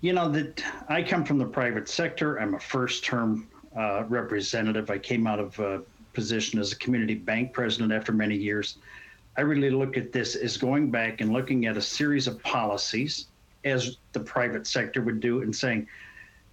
You 0.01 0.11
know 0.11 0.27
that 0.29 0.61
I 0.89 1.01
come 1.01 1.23
from 1.23 1.37
the 1.37 1.45
private 1.45 1.87
sector. 1.87 2.41
I'm 2.41 2.55
a 2.55 2.59
first-term 2.59 3.47
uh, 3.75 4.03
representative. 4.09 4.89
I 4.89 4.97
came 4.97 5.25
out 5.25 5.39
of 5.39 5.57
a 5.59 5.81
position 6.11 6.59
as 6.59 6.73
a 6.73 6.75
community 6.75 7.15
bank 7.15 7.53
president 7.53 7.93
after 7.93 8.11
many 8.11 8.35
years. 8.35 8.77
I 9.37 9.41
really 9.41 9.69
look 9.69 9.95
at 9.95 10.11
this 10.11 10.35
as 10.35 10.57
going 10.57 10.91
back 10.91 11.21
and 11.21 11.31
looking 11.31 11.67
at 11.67 11.77
a 11.77 11.81
series 11.81 12.27
of 12.27 12.43
policies, 12.43 13.27
as 13.63 13.97
the 14.11 14.19
private 14.19 14.67
sector 14.67 15.01
would 15.03 15.21
do, 15.21 15.41
and 15.41 15.55
saying, 15.55 15.87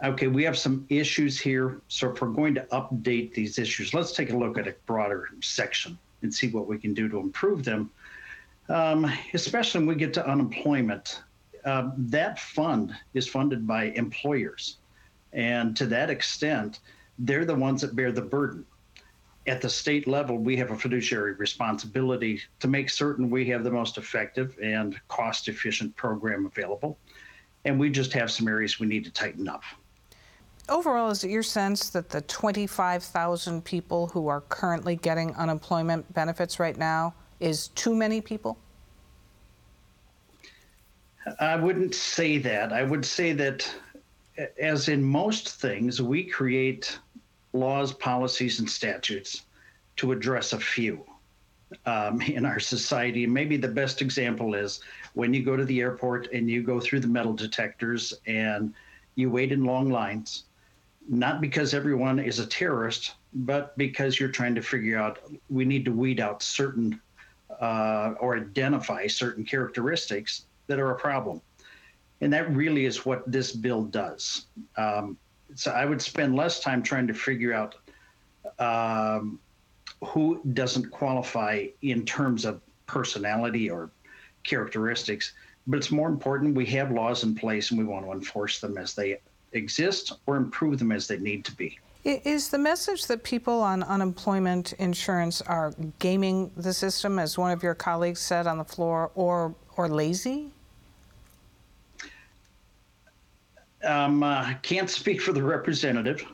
okay, 0.05 0.29
we 0.29 0.45
have 0.45 0.57
some 0.57 0.87
issues 0.89 1.41
here. 1.41 1.81
So 1.89 2.13
if 2.13 2.23
we're 2.23 2.29
going 2.29 2.55
to 2.55 2.63
update 2.71 3.35
these 3.35 3.59
issues, 3.59 3.93
let's 3.95 4.13
take 4.13 4.31
a 4.31 4.37
look 4.37 4.59
at 4.59 4.69
a 4.69 4.77
broader 4.87 5.29
section 5.43 5.99
and 6.23 6.33
see 6.33 6.49
what 6.49 6.69
we 6.69 6.79
can 6.79 6.95
do 6.95 7.09
to 7.09 7.19
improve 7.19 7.65
them 7.65 7.91
um, 8.71 9.13
especially 9.35 9.81
when 9.81 9.89
we 9.89 9.95
get 9.97 10.15
to 10.15 10.27
unemployment. 10.27 11.23
Uh, 11.65 11.91
that 11.99 12.39
fund 12.39 12.95
is 13.13 13.29
funded 13.29 13.67
by 13.67 13.85
employers. 13.97 14.79
And 15.33 15.77
to 15.77 15.87
that 15.87 16.09
extent, 16.09 16.81
they're 17.19 17.45
the 17.45 17.55
ones 17.55 17.83
that 17.83 17.95
bear 17.95 18.13
the 18.13 18.23
burden. 18.23 18.65
At 19.47 19.61
the 19.61 19.69
state 19.69 20.07
level, 20.07 20.39
we 20.39 20.57
have 20.57 20.71
a 20.71 20.77
fiduciary 20.77 21.35
responsibility 21.35 22.41
to 22.61 22.69
make 22.69 22.89
certain 22.89 23.29
we 23.29 23.47
have 23.49 23.65
the 23.65 23.71
most 23.71 23.99
effective 23.99 24.57
and 24.63 24.99
cost 25.09 25.49
efficient 25.49 25.95
program 25.97 26.47
available. 26.47 26.99
And 27.65 27.79
we 27.79 27.91
just 27.91 28.13
have 28.13 28.31
some 28.31 28.49
areas 28.49 28.79
we 28.79 28.87
need 28.87 29.05
to 29.05 29.11
tighten 29.11 29.49
up. 29.49 29.63
Overall, 30.69 31.11
is 31.11 31.25
it 31.25 31.31
your 31.31 31.43
sense 31.43 31.91
that 31.91 32.11
the 32.11 32.21
25,000 32.23 33.65
people 33.65 34.07
who 34.07 34.29
are 34.29 34.43
currently 34.43 34.97
getting 34.97 35.35
unemployment 35.35 36.13
benefits 36.15 36.61
right 36.61 36.77
now 36.77 37.13
is 37.41 37.69
too 37.69 37.95
many 37.95 38.21
people? 38.21 38.59
I 41.39 41.57
wouldn't 41.57 41.95
say 41.95 42.39
that. 42.39 42.73
I 42.73 42.83
would 42.83 43.05
say 43.05 43.33
that, 43.33 43.71
as 44.59 44.89
in 44.89 45.03
most 45.03 45.61
things, 45.61 46.01
we 46.01 46.25
create 46.25 46.99
laws, 47.53 47.93
policies, 47.93 48.61
and 48.61 48.69
statutes 48.69 49.45
to 49.97 50.13
address 50.13 50.53
a 50.53 50.61
few 50.61 51.05
um, 51.87 52.21
in 52.23 52.45
our 52.45 52.61
society. 52.61 53.27
Maybe 53.27 53.57
the 53.57 53.69
best 53.69 54.03
example 54.03 54.55
is 54.55 54.81
when 55.15 55.35
you 55.35 55.43
go 55.43 55.57
to 55.57 55.65
the 55.65 55.81
airport 55.81 56.33
and 56.33 56.49
you 56.49 56.63
go 56.63 56.81
through 56.81 57.01
the 57.01 57.09
metal 57.09 57.33
detectors 57.33 58.15
and 58.27 58.73
you 59.15 59.31
wait 59.31 59.53
in 59.53 59.65
long 59.65 59.91
lines, 59.91 60.45
not 61.09 61.41
because 61.41 61.75
everyone 61.75 62.19
is 62.19 62.39
a 62.39 62.47
terrorist, 62.47 63.15
but 63.35 63.77
because 63.77 64.19
you're 64.19 64.31
trying 64.31 64.55
to 64.55 64.63
figure 64.63 64.99
out 64.99 65.19
we 65.49 65.65
need 65.65 65.85
to 65.85 65.93
weed 65.93 66.21
out 66.21 66.43
certain 66.43 67.01
uh, 67.61 68.15
or 68.21 68.37
identify 68.37 69.07
certain 69.07 69.45
characteristics 69.45 70.47
that 70.67 70.79
are 70.79 70.91
a 70.91 70.97
problem. 70.97 71.41
And 72.21 72.33
that 72.33 72.51
really 72.55 72.85
is 72.85 73.07
what 73.07 73.31
this 73.31 73.53
bill 73.53 73.85
does. 73.85 74.47
Um, 74.77 75.17
so 75.55 75.71
I 75.71 75.85
would 75.85 76.01
spend 76.01 76.37
less 76.37 76.61
time 76.61 76.83
trying 76.83 77.07
to 77.07 77.15
figure 77.15 77.53
out 77.53 77.77
um, 78.59 79.39
who 80.05 80.41
doesn't 80.53 80.91
qualify 80.91 81.67
in 81.83 82.05
terms 82.05 82.45
of 82.45 82.61
personality 82.87 83.71
or 83.71 83.91
characteristics. 84.45 85.33
But 85.67 85.79
it's 85.79 85.91
more 85.91 86.09
important 86.09 86.55
we 86.55 86.67
have 86.67 86.91
laws 86.91 87.23
in 87.25 87.35
place 87.35 87.71
and 87.71 87.79
we 87.79 87.85
want 87.85 88.07
to 88.07 88.13
enforce 88.13 88.61
them 88.61 88.79
as 88.79 88.95
they 88.95 89.21
exist 89.53 90.13
or 90.27 90.37
improve 90.37 90.79
them 90.79 90.93
as 90.93 91.07
they 91.07 91.19
need 91.19 91.45
to 91.45 91.55
be. 91.57 91.79
Is 92.03 92.49
the 92.49 92.59
message 92.59 93.07
that 93.09 93.25
people 93.25 93.61
on 93.61 93.83
unemployment 93.83 94.73
insurance 94.75 95.43
are 95.43 95.75
gaming 95.99 96.51
the 96.57 96.73
system, 96.73 97.19
as 97.19 97.37
one 97.37 97.51
of 97.51 97.63
your 97.63 97.75
colleagues 97.75 98.21
said 98.21 98.47
on 98.47 98.57
the 98.57 98.65
floor, 98.65 99.11
or 99.15 99.55
or 99.77 99.87
lazy? 99.87 100.51
Um, 103.85 104.23
uh, 104.23 104.55
can't 104.63 104.89
speak 104.89 105.21
for 105.21 105.33
the 105.33 105.43
representative. 105.43 106.25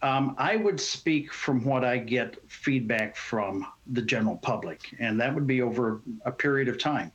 Um, 0.00 0.34
I 0.38 0.56
would 0.56 0.80
speak 0.80 1.34
from 1.34 1.64
what 1.66 1.84
I 1.84 1.98
get 1.98 2.38
feedback 2.50 3.14
from 3.14 3.66
the 3.88 4.00
general 4.00 4.36
public, 4.38 4.94
and 4.98 5.20
that 5.20 5.34
would 5.34 5.46
be 5.46 5.60
over 5.60 6.00
a 6.24 6.32
period 6.32 6.68
of 6.68 6.78
time. 6.78 7.12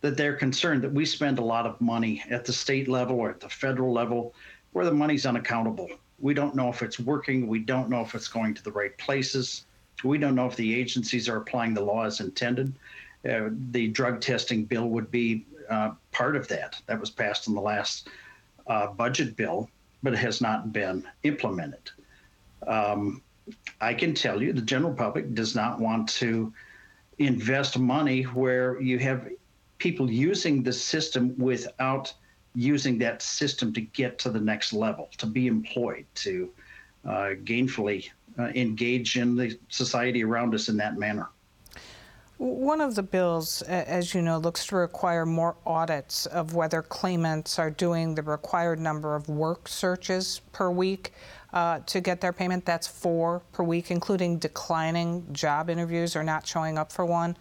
That 0.00 0.16
they're 0.16 0.36
concerned 0.36 0.82
that 0.82 0.92
we 0.92 1.04
spend 1.04 1.38
a 1.38 1.44
lot 1.44 1.66
of 1.66 1.78
money 1.78 2.24
at 2.30 2.46
the 2.46 2.54
state 2.54 2.88
level 2.88 3.20
or 3.20 3.28
at 3.28 3.40
the 3.40 3.50
federal 3.50 3.92
level 3.92 4.34
where 4.72 4.86
the 4.86 4.92
money's 4.92 5.26
unaccountable 5.26 5.88
we 6.20 6.34
don't 6.34 6.54
know 6.54 6.68
if 6.68 6.82
it's 6.82 6.98
working. 6.98 7.46
We 7.46 7.60
don't 7.60 7.88
know 7.88 8.00
if 8.00 8.14
it's 8.14 8.28
going 8.28 8.54
to 8.54 8.62
the 8.62 8.72
right 8.72 8.96
places. 8.98 9.64
We 10.04 10.18
don't 10.18 10.34
know 10.34 10.46
if 10.46 10.56
the 10.56 10.74
agencies 10.74 11.28
are 11.28 11.36
applying 11.36 11.74
the 11.74 11.82
law 11.82 12.04
as 12.04 12.20
intended. 12.20 12.72
Uh, 13.28 13.50
the 13.70 13.88
drug 13.88 14.20
testing 14.20 14.64
bill 14.64 14.88
would 14.88 15.10
be 15.10 15.44
uh, 15.68 15.92
part 16.12 16.36
of 16.36 16.48
that. 16.48 16.80
That 16.86 17.00
was 17.00 17.10
passed 17.10 17.48
in 17.48 17.54
the 17.54 17.60
last 17.60 18.08
uh, 18.66 18.88
budget 18.88 19.36
bill, 19.36 19.68
but 20.02 20.12
it 20.12 20.18
has 20.18 20.40
not 20.40 20.72
been 20.72 21.06
implemented. 21.24 21.90
Um, 22.66 23.22
I 23.80 23.94
can 23.94 24.14
tell 24.14 24.42
you 24.42 24.52
the 24.52 24.60
general 24.62 24.92
public 24.92 25.34
does 25.34 25.54
not 25.54 25.80
want 25.80 26.08
to 26.10 26.52
invest 27.18 27.78
money 27.78 28.22
where 28.22 28.80
you 28.80 28.98
have 28.98 29.28
people 29.78 30.10
using 30.10 30.62
the 30.62 30.72
system 30.72 31.34
without 31.38 32.12
using 32.58 32.98
that 32.98 33.22
system 33.22 33.72
to 33.72 33.80
get 33.80 34.18
to 34.18 34.30
the 34.30 34.40
next 34.40 34.72
level, 34.72 35.08
to 35.16 35.26
be 35.26 35.46
employed, 35.46 36.04
to 36.16 36.50
uh, 37.06 37.30
gainfully 37.44 38.10
uh, 38.36 38.48
engage 38.54 39.16
in 39.16 39.36
the 39.36 39.56
society 39.68 40.24
around 40.24 40.52
us 40.54 40.68
in 40.68 40.76
that 40.76 40.98
manner. 40.98 41.28
One 42.38 42.80
of 42.80 42.96
the 42.96 43.02
bills, 43.02 43.62
as 43.62 44.12
you 44.12 44.22
know, 44.22 44.38
looks 44.38 44.66
to 44.66 44.76
require 44.76 45.24
more 45.24 45.56
audits 45.66 46.26
of 46.26 46.54
whether 46.54 46.82
claimants 46.82 47.58
are 47.58 47.70
doing 47.70 48.14
the 48.14 48.22
required 48.22 48.80
number 48.80 49.14
of 49.14 49.28
work 49.28 49.68
searches 49.68 50.40
per 50.52 50.70
week 50.70 51.12
uh, 51.52 51.80
to 51.86 52.00
get 52.00 52.20
their 52.20 52.32
payment. 52.32 52.64
That's 52.64 52.86
four 52.86 53.42
per 53.52 53.62
week, 53.62 53.90
including 53.90 54.38
declining 54.38 55.32
job 55.32 55.70
interviews 55.70 56.14
or 56.14 56.22
not 56.22 56.46
showing 56.46 56.76
up 56.76 56.92
for 56.92 57.04
one. 57.04 57.36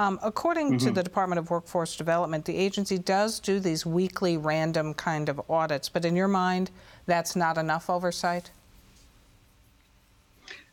Um, 0.00 0.18
according 0.22 0.68
mm-hmm. 0.68 0.86
to 0.86 0.92
the 0.92 1.02
Department 1.02 1.38
of 1.38 1.50
Workforce 1.50 1.94
Development, 1.94 2.42
the 2.42 2.56
agency 2.56 2.96
does 2.96 3.38
do 3.38 3.60
these 3.60 3.84
weekly 3.84 4.38
random 4.38 4.94
kind 4.94 5.28
of 5.28 5.42
audits, 5.50 5.90
but 5.90 6.06
in 6.06 6.16
your 6.16 6.26
mind, 6.26 6.70
that's 7.04 7.36
not 7.36 7.58
enough 7.58 7.90
oversight? 7.90 8.50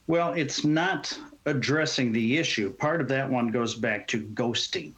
Well, 0.07 0.31
it's 0.31 0.63
not 0.63 1.19
addressing 1.46 2.13
the 2.13 2.38
issue. 2.38 2.72
Part 2.72 3.01
of 3.01 3.10
that 3.10 3.29
one 3.29 3.50
goes 3.50 3.75
back 3.75 4.07
to 4.07 4.22
ghosting. 4.27 4.93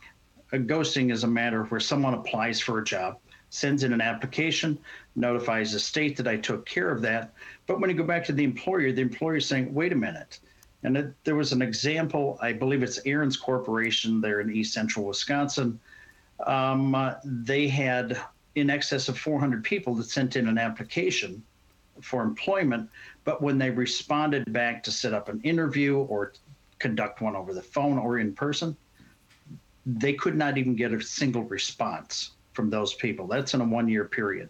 A 0.51 0.59
ghosting 0.59 1.12
is 1.12 1.24
a 1.24 1.27
matter 1.27 1.63
where 1.63 1.79
someone 1.79 2.13
applies 2.13 2.59
for 2.59 2.77
a 2.77 2.83
job, 2.83 3.17
sends 3.50 3.83
in 3.83 3.93
an 3.93 4.01
application, 4.01 4.77
notifies 5.15 5.74
the 5.74 5.79
state 5.79 6.15
that 6.17 6.27
I 6.27 6.38
took 6.38 6.67
care 6.67 6.91
of 6.91 7.01
that. 7.01 7.33
But 7.65 7.79
when 7.79 7.89
you 7.89 7.95
go 7.95 8.03
back 8.03 8.25
to 8.25 8.33
the 8.33 8.43
employer, 8.43 8.91
the 8.91 9.01
employer 9.01 9.38
is 9.38 9.48
saying, 9.48 9.74
wait 9.74 9.91
a 9.91 9.95
minute, 9.95 10.39
and 10.83 10.98
it, 10.98 11.13
there 11.24 11.36
was 11.36 11.51
an 11.51 11.62
example, 11.62 12.38
I 12.41 12.53
believe 12.53 12.83
it's 12.83 13.00
Ariens 13.01 13.39
Corporation 13.39 14.21
there 14.21 14.39
in 14.39 14.50
East 14.50 14.74
Central 14.74 15.05
Wisconsin. 15.05 15.79
Um, 16.45 16.95
uh, 16.95 17.15
they 17.24 17.67
had 17.67 18.19
in 18.55 18.69
excess 18.69 19.09
of 19.09 19.17
400 19.17 19.63
people 19.63 19.93
that 19.95 20.05
sent 20.05 20.36
in 20.36 20.48
an 20.48 20.57
application 20.57 21.43
for 22.01 22.24
employment, 22.24 22.89
but 23.25 23.41
when 23.41 23.57
they 23.57 23.69
responded 23.69 24.51
back 24.53 24.81
to 24.83 24.91
set 24.91 25.13
up 25.13 25.27
an 25.27 25.41
interview 25.41 25.98
or 25.98 26.33
conduct 26.79 27.21
one 27.21 27.36
over 27.36 27.53
the 27.53 27.62
phone 27.62 27.98
or 27.98 28.19
in 28.19 28.33
person, 28.33 28.75
they 29.86 30.13
could 30.13 30.36
not 30.36 30.57
even 30.57 30.75
get 30.75 30.93
a 30.93 31.01
single 31.01 31.43
response 31.43 32.31
from 32.53 32.69
those 32.69 32.93
people. 32.93 33.27
That's 33.27 33.53
in 33.53 33.59
a 33.59 33.65
one 33.65 33.89
year 33.89 34.05
period 34.05 34.50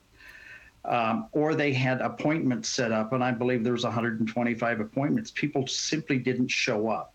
um, 0.86 1.28
or 1.32 1.56
they 1.56 1.74
had 1.74 2.02
appointments 2.02 2.70
set 2.70 2.92
up, 2.92 3.14
and 3.14 3.24
I 3.24 3.32
believe 3.32 3.64
there 3.64 3.74
was 3.74 3.84
125 3.84 4.80
appointments. 4.80 5.32
People 5.32 5.68
simply 5.68 6.18
didn't 6.18 6.50
show 6.50 6.90
up. 6.90 7.14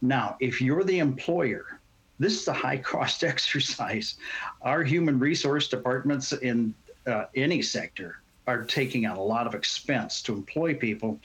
Now, 0.00 0.36
if 0.40 0.60
you're 0.60 0.84
the 0.84 0.98
employer, 0.98 1.80
this 2.18 2.40
is 2.40 2.48
a 2.48 2.52
high 2.52 2.78
cost 2.78 3.24
exercise. 3.32 4.16
Our 4.62 4.82
human 4.82 5.18
resource 5.18 5.68
departments 5.68 6.32
in 6.32 6.74
uh, 7.06 7.26
any 7.34 7.62
sector 7.62 8.20
are 8.46 8.64
taking 8.64 9.06
on 9.06 9.16
a 9.16 9.22
lot 9.22 9.46
of 9.46 9.54
expense 9.54 10.22
to 10.22 10.32
employ 10.32 10.74
people. 10.74 11.18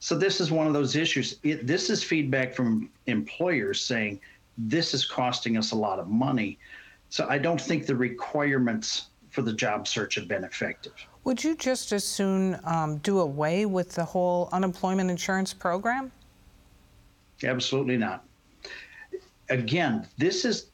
So 0.00 0.16
this 0.16 0.40
is 0.40 0.50
one 0.52 0.68
of 0.68 0.72
those 0.72 0.94
issues. 0.94 1.38
It, 1.42 1.66
this 1.66 1.90
is 1.90 2.04
feedback 2.04 2.54
from 2.54 2.88
employers 3.06 3.80
saying 3.84 4.20
this 4.56 4.94
is 4.94 5.04
costing 5.04 5.56
us 5.56 5.72
a 5.72 5.76
lot 5.76 5.98
of 5.98 6.08
money 6.08 6.58
So 7.10 7.26
I 7.28 7.38
don't 7.38 7.60
think 7.60 7.86
the 7.86 7.96
requirements 7.96 9.06
for 9.38 9.42
the 9.42 9.52
job 9.52 9.86
search 9.86 10.16
have 10.16 10.26
been 10.26 10.42
effective. 10.42 10.92
Would 11.22 11.44
you 11.44 11.54
just 11.54 11.92
as 11.92 12.02
soon 12.02 12.58
um, 12.64 12.96
do 12.96 13.20
away 13.20 13.66
with 13.66 13.92
the 13.92 14.04
whole 14.04 14.48
unemployment 14.50 15.12
insurance 15.12 15.54
program? 15.54 16.10
Absolutely 17.44 17.96
not. 17.96 18.24
Again, 19.48 20.08
this 20.16 20.44
is 20.44 20.70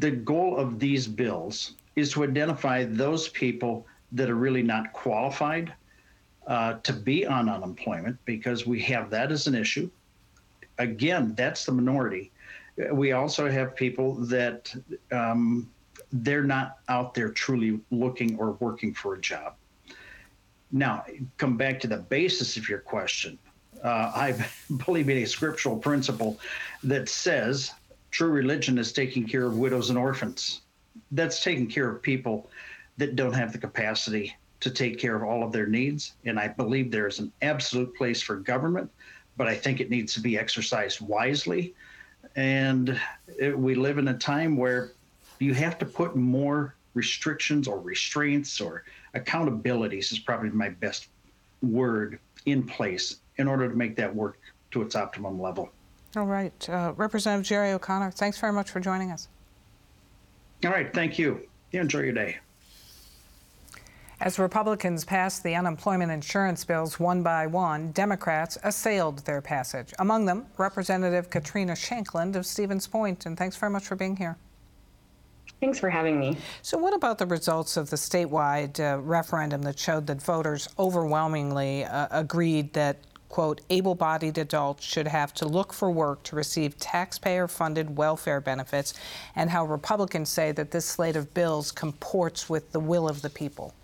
the 0.00 0.10
goal 0.10 0.56
of 0.56 0.80
these 0.80 1.06
bills 1.06 1.76
is 1.94 2.10
to 2.14 2.24
identify 2.24 2.82
those 2.82 3.28
people 3.28 3.86
that 4.10 4.28
are 4.28 4.34
really 4.34 4.64
not 4.64 4.92
qualified 4.92 5.72
uh, 6.48 6.78
to 6.82 6.92
be 6.92 7.24
on 7.24 7.48
unemployment 7.48 8.18
because 8.24 8.66
we 8.66 8.80
have 8.80 9.08
that 9.10 9.30
as 9.30 9.46
an 9.46 9.54
issue. 9.54 9.88
Again, 10.78 11.32
that's 11.36 11.64
the 11.64 11.70
minority. 11.70 12.32
We 12.92 13.12
also 13.12 13.48
have 13.48 13.76
people 13.76 14.14
that 14.14 14.74
um, 15.12 15.70
they're 16.12 16.44
not 16.44 16.78
out 16.88 17.14
there 17.14 17.28
truly 17.28 17.80
looking 17.90 18.38
or 18.38 18.52
working 18.52 18.94
for 18.94 19.14
a 19.14 19.20
job. 19.20 19.54
Now, 20.72 21.04
come 21.36 21.56
back 21.56 21.80
to 21.80 21.86
the 21.86 21.98
basis 21.98 22.56
of 22.56 22.68
your 22.68 22.78
question. 22.78 23.38
Uh, 23.82 24.12
I 24.14 24.46
believe 24.86 25.08
in 25.08 25.18
a 25.18 25.26
scriptural 25.26 25.76
principle 25.76 26.38
that 26.84 27.08
says 27.08 27.72
true 28.10 28.30
religion 28.30 28.78
is 28.78 28.92
taking 28.92 29.26
care 29.26 29.46
of 29.46 29.56
widows 29.56 29.90
and 29.90 29.98
orphans. 29.98 30.62
That's 31.12 31.42
taking 31.42 31.68
care 31.68 31.88
of 31.88 32.02
people 32.02 32.50
that 32.98 33.16
don't 33.16 33.32
have 33.32 33.52
the 33.52 33.58
capacity 33.58 34.36
to 34.60 34.70
take 34.70 34.98
care 34.98 35.16
of 35.16 35.22
all 35.22 35.42
of 35.42 35.52
their 35.52 35.66
needs. 35.66 36.14
And 36.24 36.38
I 36.38 36.48
believe 36.48 36.90
there 36.90 37.06
is 37.06 37.18
an 37.18 37.32
absolute 37.40 37.94
place 37.96 38.20
for 38.20 38.36
government, 38.36 38.90
but 39.36 39.48
I 39.48 39.54
think 39.54 39.80
it 39.80 39.90
needs 39.90 40.12
to 40.14 40.20
be 40.20 40.38
exercised 40.38 41.00
wisely. 41.00 41.74
And 42.36 43.00
it, 43.38 43.58
we 43.58 43.74
live 43.74 43.98
in 43.98 44.08
a 44.08 44.18
time 44.18 44.56
where 44.56 44.92
you 45.40 45.54
have 45.54 45.78
to 45.78 45.86
put 45.86 46.14
more 46.16 46.76
restrictions 46.94 47.66
or 47.66 47.80
restraints 47.80 48.60
or 48.60 48.84
accountabilities 49.14 50.12
is 50.12 50.18
probably 50.18 50.50
my 50.50 50.68
best 50.68 51.08
word 51.62 52.18
in 52.46 52.62
place 52.62 53.16
in 53.36 53.48
order 53.48 53.68
to 53.68 53.74
make 53.74 53.96
that 53.96 54.14
work 54.14 54.38
to 54.70 54.82
its 54.82 54.94
optimum 54.94 55.40
level. 55.40 55.70
All 56.16 56.26
right. 56.26 56.68
Uh, 56.68 56.92
Representative 56.96 57.46
Jerry 57.46 57.72
O'Connor, 57.72 58.10
thanks 58.12 58.38
very 58.38 58.52
much 58.52 58.70
for 58.70 58.80
joining 58.80 59.10
us. 59.10 59.28
All 60.64 60.70
right. 60.70 60.92
Thank 60.92 61.18
you. 61.18 61.48
you 61.72 61.80
enjoy 61.80 62.00
your 62.00 62.12
day. 62.12 62.38
As 64.20 64.38
Republicans 64.38 65.02
passed 65.02 65.42
the 65.42 65.54
unemployment 65.54 66.12
insurance 66.12 66.62
bills 66.62 67.00
one 67.00 67.22
by 67.22 67.46
one, 67.46 67.90
Democrats 67.92 68.58
assailed 68.62 69.20
their 69.20 69.40
passage. 69.40 69.94
Among 69.98 70.26
them, 70.26 70.46
Representative 70.58 71.30
Katrina 71.30 71.72
Shankland 71.72 72.36
of 72.36 72.44
Stevens 72.44 72.86
Point. 72.86 73.24
And 73.24 73.38
thanks 73.38 73.56
very 73.56 73.72
much 73.72 73.86
for 73.86 73.96
being 73.96 74.16
here. 74.16 74.36
Thanks 75.58 75.78
for 75.78 75.90
having 75.90 76.18
me. 76.18 76.36
So, 76.62 76.78
what 76.78 76.94
about 76.94 77.18
the 77.18 77.26
results 77.26 77.76
of 77.76 77.90
the 77.90 77.96
statewide 77.96 78.80
uh, 78.80 79.00
referendum 79.00 79.62
that 79.62 79.78
showed 79.78 80.06
that 80.06 80.22
voters 80.22 80.68
overwhelmingly 80.78 81.84
uh, 81.84 82.08
agreed 82.10 82.72
that, 82.72 82.98
quote, 83.28 83.60
able 83.68 83.94
bodied 83.94 84.38
adults 84.38 84.84
should 84.84 85.06
have 85.06 85.34
to 85.34 85.46
look 85.46 85.72
for 85.72 85.90
work 85.90 86.22
to 86.24 86.36
receive 86.36 86.78
taxpayer 86.78 87.46
funded 87.46 87.96
welfare 87.96 88.40
benefits, 88.40 88.94
and 89.36 89.50
how 89.50 89.66
Republicans 89.66 90.30
say 90.30 90.50
that 90.52 90.70
this 90.70 90.86
slate 90.86 91.16
of 91.16 91.34
bills 91.34 91.70
comports 91.70 92.48
with 92.48 92.72
the 92.72 92.80
will 92.80 93.08
of 93.08 93.20
the 93.20 93.30
people? 93.30 93.74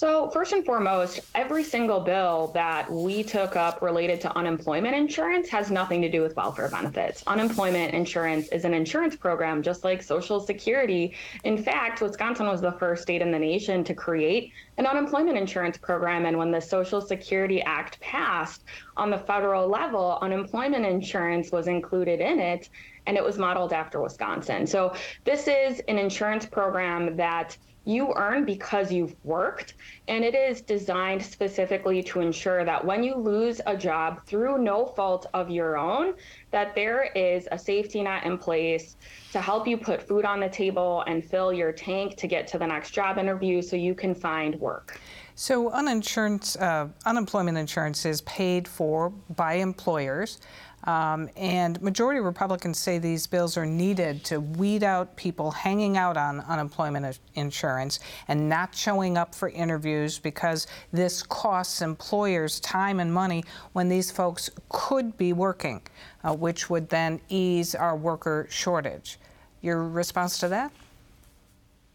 So, 0.00 0.30
first 0.30 0.54
and 0.54 0.64
foremost, 0.64 1.20
every 1.34 1.62
single 1.62 2.00
bill 2.00 2.52
that 2.54 2.90
we 2.90 3.22
took 3.22 3.54
up 3.54 3.82
related 3.82 4.18
to 4.22 4.34
unemployment 4.34 4.94
insurance 4.94 5.50
has 5.50 5.70
nothing 5.70 6.00
to 6.00 6.10
do 6.10 6.22
with 6.22 6.34
welfare 6.36 6.70
benefits. 6.70 7.22
Unemployment 7.26 7.92
insurance 7.92 8.48
is 8.48 8.64
an 8.64 8.72
insurance 8.72 9.14
program, 9.14 9.62
just 9.62 9.84
like 9.84 10.02
Social 10.02 10.40
Security. 10.40 11.12
In 11.44 11.62
fact, 11.62 12.00
Wisconsin 12.00 12.46
was 12.46 12.62
the 12.62 12.72
first 12.72 13.02
state 13.02 13.20
in 13.20 13.30
the 13.30 13.38
nation 13.38 13.84
to 13.84 13.92
create 13.92 14.54
an 14.78 14.86
unemployment 14.86 15.36
insurance 15.36 15.76
program. 15.76 16.24
And 16.24 16.38
when 16.38 16.50
the 16.50 16.62
Social 16.62 17.02
Security 17.02 17.60
Act 17.60 18.00
passed 18.00 18.64
on 18.96 19.10
the 19.10 19.18
federal 19.18 19.68
level, 19.68 20.18
unemployment 20.22 20.84
insurance 20.84 21.52
was 21.52 21.68
included 21.68 22.20
in 22.20 22.38
it, 22.38 22.68
and 23.06 23.16
it 23.16 23.24
was 23.24 23.38
modeled 23.38 23.72
after 23.72 24.00
Wisconsin. 24.00 24.66
So, 24.66 24.94
this 25.24 25.48
is 25.48 25.80
an 25.88 25.98
insurance 25.98 26.46
program 26.46 27.16
that 27.16 27.56
you 27.84 28.12
earn 28.16 28.44
because 28.44 28.92
you've 28.92 29.16
worked, 29.24 29.74
and 30.06 30.22
it 30.22 30.34
is 30.34 30.60
designed 30.60 31.22
specifically 31.22 32.02
to 32.02 32.20
ensure 32.20 32.64
that 32.64 32.84
when 32.84 33.02
you 33.02 33.14
lose 33.16 33.60
a 33.66 33.76
job 33.76 34.24
through 34.26 34.58
no 34.58 34.86
fault 34.86 35.26
of 35.32 35.50
your 35.50 35.78
own, 35.78 36.14
that 36.50 36.74
there 36.74 37.04
is 37.14 37.48
a 37.50 37.58
safety 37.58 38.02
net 38.02 38.24
in 38.24 38.36
place 38.36 38.96
to 39.32 39.40
help 39.40 39.66
you 39.66 39.76
put 39.78 40.06
food 40.06 40.24
on 40.24 40.40
the 40.40 40.48
table 40.48 41.02
and 41.06 41.24
fill 41.24 41.52
your 41.52 41.72
tank 41.72 42.16
to 42.16 42.26
get 42.26 42.46
to 42.46 42.58
the 42.58 42.66
next 42.66 42.90
job 42.90 43.16
interview 43.16 43.62
so 43.62 43.76
you 43.76 43.94
can 43.94 44.14
find 44.14 44.54
work. 44.56 45.00
So, 45.40 45.70
uh, 45.70 46.88
unemployment 47.06 47.56
insurance 47.56 48.04
is 48.04 48.20
paid 48.20 48.68
for 48.68 49.08
by 49.08 49.54
employers. 49.54 50.38
Um, 50.84 51.30
and 51.34 51.80
majority 51.80 52.20
Republicans 52.20 52.78
say 52.78 52.98
these 52.98 53.26
bills 53.26 53.56
are 53.56 53.64
needed 53.64 54.22
to 54.24 54.40
weed 54.40 54.82
out 54.82 55.16
people 55.16 55.50
hanging 55.50 55.96
out 55.96 56.18
on 56.18 56.40
unemployment 56.40 57.20
insurance 57.36 58.00
and 58.28 58.50
not 58.50 58.74
showing 58.74 59.16
up 59.16 59.34
for 59.34 59.48
interviews 59.48 60.18
because 60.18 60.66
this 60.92 61.22
costs 61.22 61.80
employers 61.80 62.60
time 62.60 63.00
and 63.00 63.10
money 63.10 63.42
when 63.72 63.88
these 63.88 64.10
folks 64.10 64.50
could 64.68 65.16
be 65.16 65.32
working, 65.32 65.80
uh, 66.22 66.34
which 66.34 66.68
would 66.68 66.90
then 66.90 67.18
ease 67.30 67.74
our 67.74 67.96
worker 67.96 68.46
shortage. 68.50 69.18
Your 69.62 69.88
response 69.88 70.36
to 70.40 70.48
that? 70.48 70.70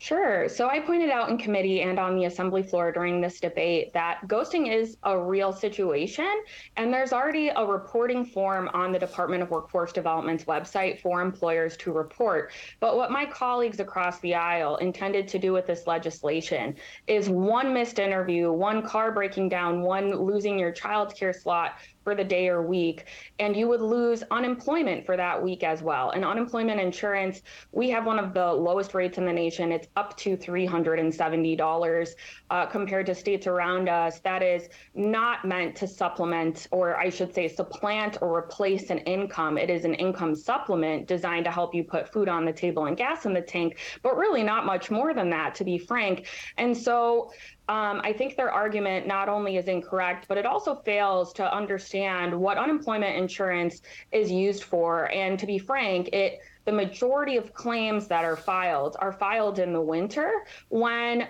Sure. 0.05 0.47
So 0.47 0.69
I 0.69 0.81
pointed 0.81 1.09
out 1.09 1.31
in 1.31 1.37
committee 1.39 1.81
and 1.81 1.97
on 1.97 2.15
the 2.15 2.25
assembly 2.25 2.61
floor 2.61 2.91
during 2.91 3.21
this 3.21 3.39
debate 3.39 3.91
that 3.93 4.19
ghosting 4.27 4.71
is 4.71 4.97
a 5.01 5.19
real 5.19 5.51
situation, 5.51 6.31
and 6.77 6.93
there's 6.93 7.11
already 7.11 7.47
a 7.47 7.65
reporting 7.65 8.23
form 8.23 8.69
on 8.71 8.91
the 8.91 8.99
Department 8.99 9.41
of 9.41 9.49
Workforce 9.49 9.91
Development's 9.91 10.43
website 10.43 11.01
for 11.01 11.23
employers 11.23 11.75
to 11.77 11.91
report. 11.91 12.51
But 12.79 12.97
what 12.97 13.09
my 13.09 13.25
colleagues 13.25 13.79
across 13.79 14.19
the 14.19 14.35
aisle 14.35 14.75
intended 14.75 15.27
to 15.29 15.39
do 15.39 15.53
with 15.53 15.65
this 15.65 15.87
legislation 15.87 16.75
is 17.07 17.27
one 17.27 17.73
missed 17.73 17.97
interview, 17.97 18.51
one 18.51 18.83
car 18.83 19.11
breaking 19.11 19.49
down, 19.49 19.81
one 19.81 20.13
losing 20.13 20.59
your 20.59 20.71
childcare 20.71 21.33
slot 21.33 21.79
for 22.05 22.15
the 22.15 22.23
day 22.23 22.47
or 22.47 22.61
week, 22.61 23.05
and 23.39 23.57
you 23.57 23.67
would 23.67 23.81
lose 23.81 24.23
unemployment 24.29 25.05
for 25.05 25.17
that 25.17 25.41
week 25.41 25.63
as 25.63 25.81
well. 25.81 26.11
And 26.11 26.23
unemployment 26.23 26.79
insurance, 26.79 27.41
we 27.71 27.89
have 27.89 28.05
one 28.05 28.19
of 28.19 28.33
the 28.33 28.45
lowest 28.53 28.93
rates 28.93 29.17
in 29.17 29.25
the 29.25 29.33
nation. 29.33 29.71
It's 29.71 29.87
up 29.97 30.15
to 30.17 30.37
$370 30.37 32.15
uh, 32.51 32.65
compared 32.67 33.07
to 33.07 33.15
states 33.15 33.47
around 33.47 33.89
us. 33.89 34.19
That 34.19 34.43
is 34.43 34.69
not 34.93 35.45
meant 35.45 35.75
to 35.77 35.87
supplement, 35.87 36.67
or 36.71 36.95
I 36.95 37.09
should 37.09 37.33
say, 37.33 37.47
supplant 37.47 38.19
or 38.21 38.37
replace 38.37 38.91
an 38.91 38.99
income. 38.99 39.57
It 39.57 39.71
is 39.71 39.83
an 39.83 39.95
income 39.95 40.35
supplement 40.35 41.07
designed 41.07 41.45
to 41.45 41.51
help 41.51 41.73
you 41.73 41.83
put 41.83 42.07
food 42.13 42.29
on 42.29 42.45
the 42.45 42.53
table 42.53 42.85
and 42.85 42.95
gas 42.95 43.25
in 43.25 43.33
the 43.33 43.41
tank, 43.41 43.79
but 44.03 44.15
really 44.15 44.43
not 44.43 44.67
much 44.67 44.91
more 44.91 45.15
than 45.15 45.31
that, 45.31 45.55
to 45.55 45.63
be 45.63 45.79
frank. 45.79 46.27
And 46.57 46.77
so 46.77 47.31
um, 47.67 48.01
I 48.03 48.13
think 48.13 48.35
their 48.35 48.51
argument 48.51 49.07
not 49.07 49.27
only 49.27 49.57
is 49.57 49.67
incorrect, 49.67 50.27
but 50.27 50.37
it 50.37 50.45
also 50.45 50.75
fails 50.75 51.33
to 51.33 51.53
understand 51.53 52.39
what 52.39 52.57
unemployment 52.57 53.17
insurance 53.17 53.81
is 54.11 54.31
used 54.31 54.63
for. 54.63 55.11
And 55.11 55.39
to 55.39 55.47
be 55.47 55.57
frank, 55.57 56.09
it 56.09 56.39
the 56.65 56.71
majority 56.71 57.37
of 57.37 57.53
claims 57.53 58.07
that 58.07 58.23
are 58.23 58.35
filed 58.35 58.97
are 58.99 59.11
filed 59.11 59.59
in 59.59 59.73
the 59.73 59.81
winter 59.81 60.45
when 60.69 61.27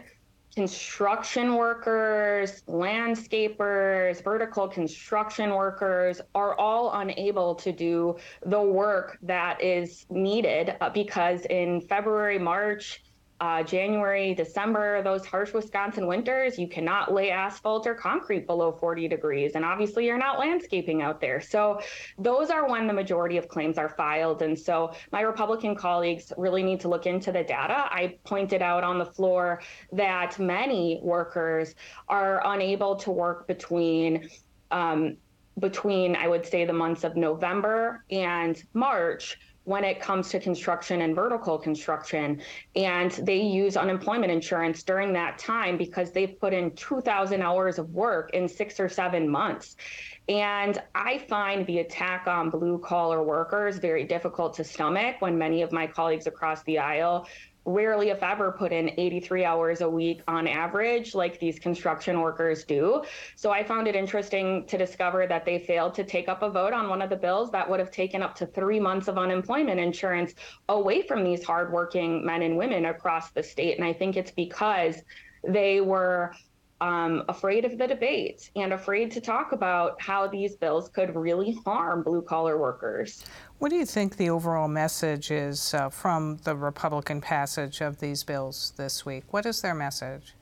construction 0.56 1.56
workers, 1.56 2.64
landscapers, 2.68 4.24
vertical 4.24 4.68
construction 4.68 5.54
workers 5.54 6.22
are 6.34 6.58
all 6.58 6.94
unable 6.94 7.54
to 7.56 7.74
do 7.74 8.16
the 8.46 8.62
work 8.62 9.18
that 9.22 9.62
is 9.62 10.06
needed 10.10 10.76
uh, 10.80 10.90
because 10.90 11.46
in 11.50 11.82
February, 11.82 12.40
March, 12.40 13.04
uh, 13.42 13.64
January, 13.64 14.34
December, 14.34 15.04
those 15.04 15.26
harsh 15.26 15.54
Wisconsin 15.54 16.08
winters, 16.08 16.58
you 16.58 16.68
cannot 16.68 17.14
lay 17.14 17.32
asphalt 17.32 17.86
or 17.86 17.94
concrete 17.94 18.48
below 18.48 18.72
40 18.72 19.08
degrees. 19.10 19.54
And 19.56 19.66
obviously, 19.66 20.06
you're 20.06 20.18
not 20.18 20.40
landscaping 20.40 21.02
out 21.02 21.20
there. 21.20 21.42
So, 21.42 21.82
those 22.18 22.50
are 22.50 22.70
when 22.70 22.88
the 22.88 22.94
majority 22.94 23.38
of 23.38 23.50
claims 23.50 23.78
are 23.78 23.90
filed. 23.90 24.42
And 24.42 24.58
so, 24.58 24.94
my 25.12 25.22
Republican 25.22 25.76
colleagues 25.76 26.32
really 26.38 26.64
need 26.64 26.80
to 26.82 26.88
look 26.88 27.06
into 27.06 27.32
the 27.32 27.44
data. 27.44 27.88
I 27.90 28.18
pointed 28.24 28.62
out 28.62 28.84
on 28.84 28.98
the 28.98 29.06
floor 29.06 29.62
that 29.92 30.40
many 30.40 31.00
workers 31.04 31.76
are 32.08 32.42
unable 32.46 32.96
to 32.98 33.12
work 33.12 33.48
between 33.48 34.30
um, 34.72 35.18
between, 35.60 36.16
I 36.16 36.28
would 36.28 36.46
say, 36.46 36.66
the 36.66 36.74
months 36.74 37.04
of 37.04 37.16
November 37.16 38.04
and 38.12 38.62
March 38.74 39.38
when 39.66 39.84
it 39.84 40.00
comes 40.00 40.30
to 40.30 40.40
construction 40.40 41.02
and 41.02 41.16
vertical 41.16 41.58
construction. 41.58 42.42
And 42.76 43.12
they 43.12 43.42
use 43.42 43.76
unemployment 43.76 44.32
insurance 44.32 44.84
during 44.84 45.12
that 45.14 45.38
time 45.38 45.78
because 45.78 46.12
they've 46.12 46.40
put 46.40 46.54
in 46.54 46.72
2,000 46.72 47.42
hours 47.42 47.78
of 47.78 47.90
work 47.90 48.30
in 48.34 48.48
six 48.48 48.80
or 48.80 48.88
seven 48.88 49.28
months. 49.28 49.76
And 50.30 50.82
I 50.96 51.20
find 51.20 51.68
the 51.68 51.80
attack 51.80 52.28
on 52.28 52.50
blue 52.50 52.80
collar 52.80 53.22
workers 53.24 53.78
very 53.78 54.06
difficult 54.06 54.56
to 54.56 54.64
stomach 54.64 55.18
when 55.20 55.38
many 55.38 55.62
of 55.62 55.72
my 55.72 55.86
colleagues 55.86 56.26
across 56.26 56.64
the 56.64 56.80
aisle 56.80 57.28
rarely, 57.66 58.10
if 58.10 58.22
ever, 58.22 58.52
put 58.52 58.72
in 58.72 58.92
83 58.98 59.44
hours 59.44 59.82
a 59.82 59.90
week 59.90 60.22
on 60.28 60.48
average, 60.48 61.16
like 61.16 61.40
these 61.40 61.60
construction 61.60 62.22
workers 62.22 62.64
do. 62.64 63.04
So 63.36 63.52
I 63.52 63.64
found 63.64 63.88
it 63.88 63.96
interesting 63.96 64.66
to 64.68 64.78
discover 64.78 65.26
that 65.28 65.46
they 65.46 65.60
failed 65.60 65.96
to 65.96 66.04
take 66.04 66.30
up 66.30 66.44
a 66.44 66.50
vote 66.50 66.74
on 66.74 66.90
one 66.90 67.02
of 67.02 67.10
the 67.10 67.16
bills 67.16 67.52
that 67.52 67.70
would 67.70 67.80
have 67.80 67.92
taken 67.92 68.22
up 68.22 68.36
to 68.36 68.46
three 68.46 68.80
months 68.80 69.08
of 69.08 69.18
unemployment 69.18 69.80
insurance 69.80 70.36
away 70.70 71.02
from 71.02 71.24
these 71.24 71.44
hardworking 71.44 72.26
men 72.26 72.44
and 72.44 72.56
women 72.56 72.86
across 72.86 73.32
the 73.32 73.42
state. 73.42 73.78
And 73.78 73.86
I 73.86 73.94
think 73.94 74.16
it's 74.16 74.32
because 74.32 75.02
they 75.44 75.82
were 75.82 76.34
um, 76.82 77.24
afraid 77.30 77.66
of 77.66 77.78
the 77.78 77.88
debate 77.88 78.50
and 78.56 78.74
afraid 78.74 79.12
to 79.12 79.22
talk 79.22 79.52
about 79.52 80.02
how 80.02 80.28
these 80.28 80.56
bills 80.56 80.90
could 80.90 81.16
really 81.16 81.58
harm 81.66 82.04
blue 82.04 82.22
collar 82.22 82.58
workers. 82.58 83.24
What 83.60 83.70
do 83.70 83.78
you 83.78 83.86
think 83.86 84.18
the 84.18 84.30
overall 84.30 84.68
message 84.68 85.32
is 85.32 85.74
uh, 85.74 85.90
from 85.90 86.38
the 86.44 86.56
Republican 86.56 87.22
passage 87.22 87.82
of 87.82 88.00
these 88.00 88.24
bills 88.24 88.74
this 88.78 89.06
week? 89.06 89.24
What 89.32 89.46
is 89.46 89.62
their 89.62 89.76
message? 89.76 90.36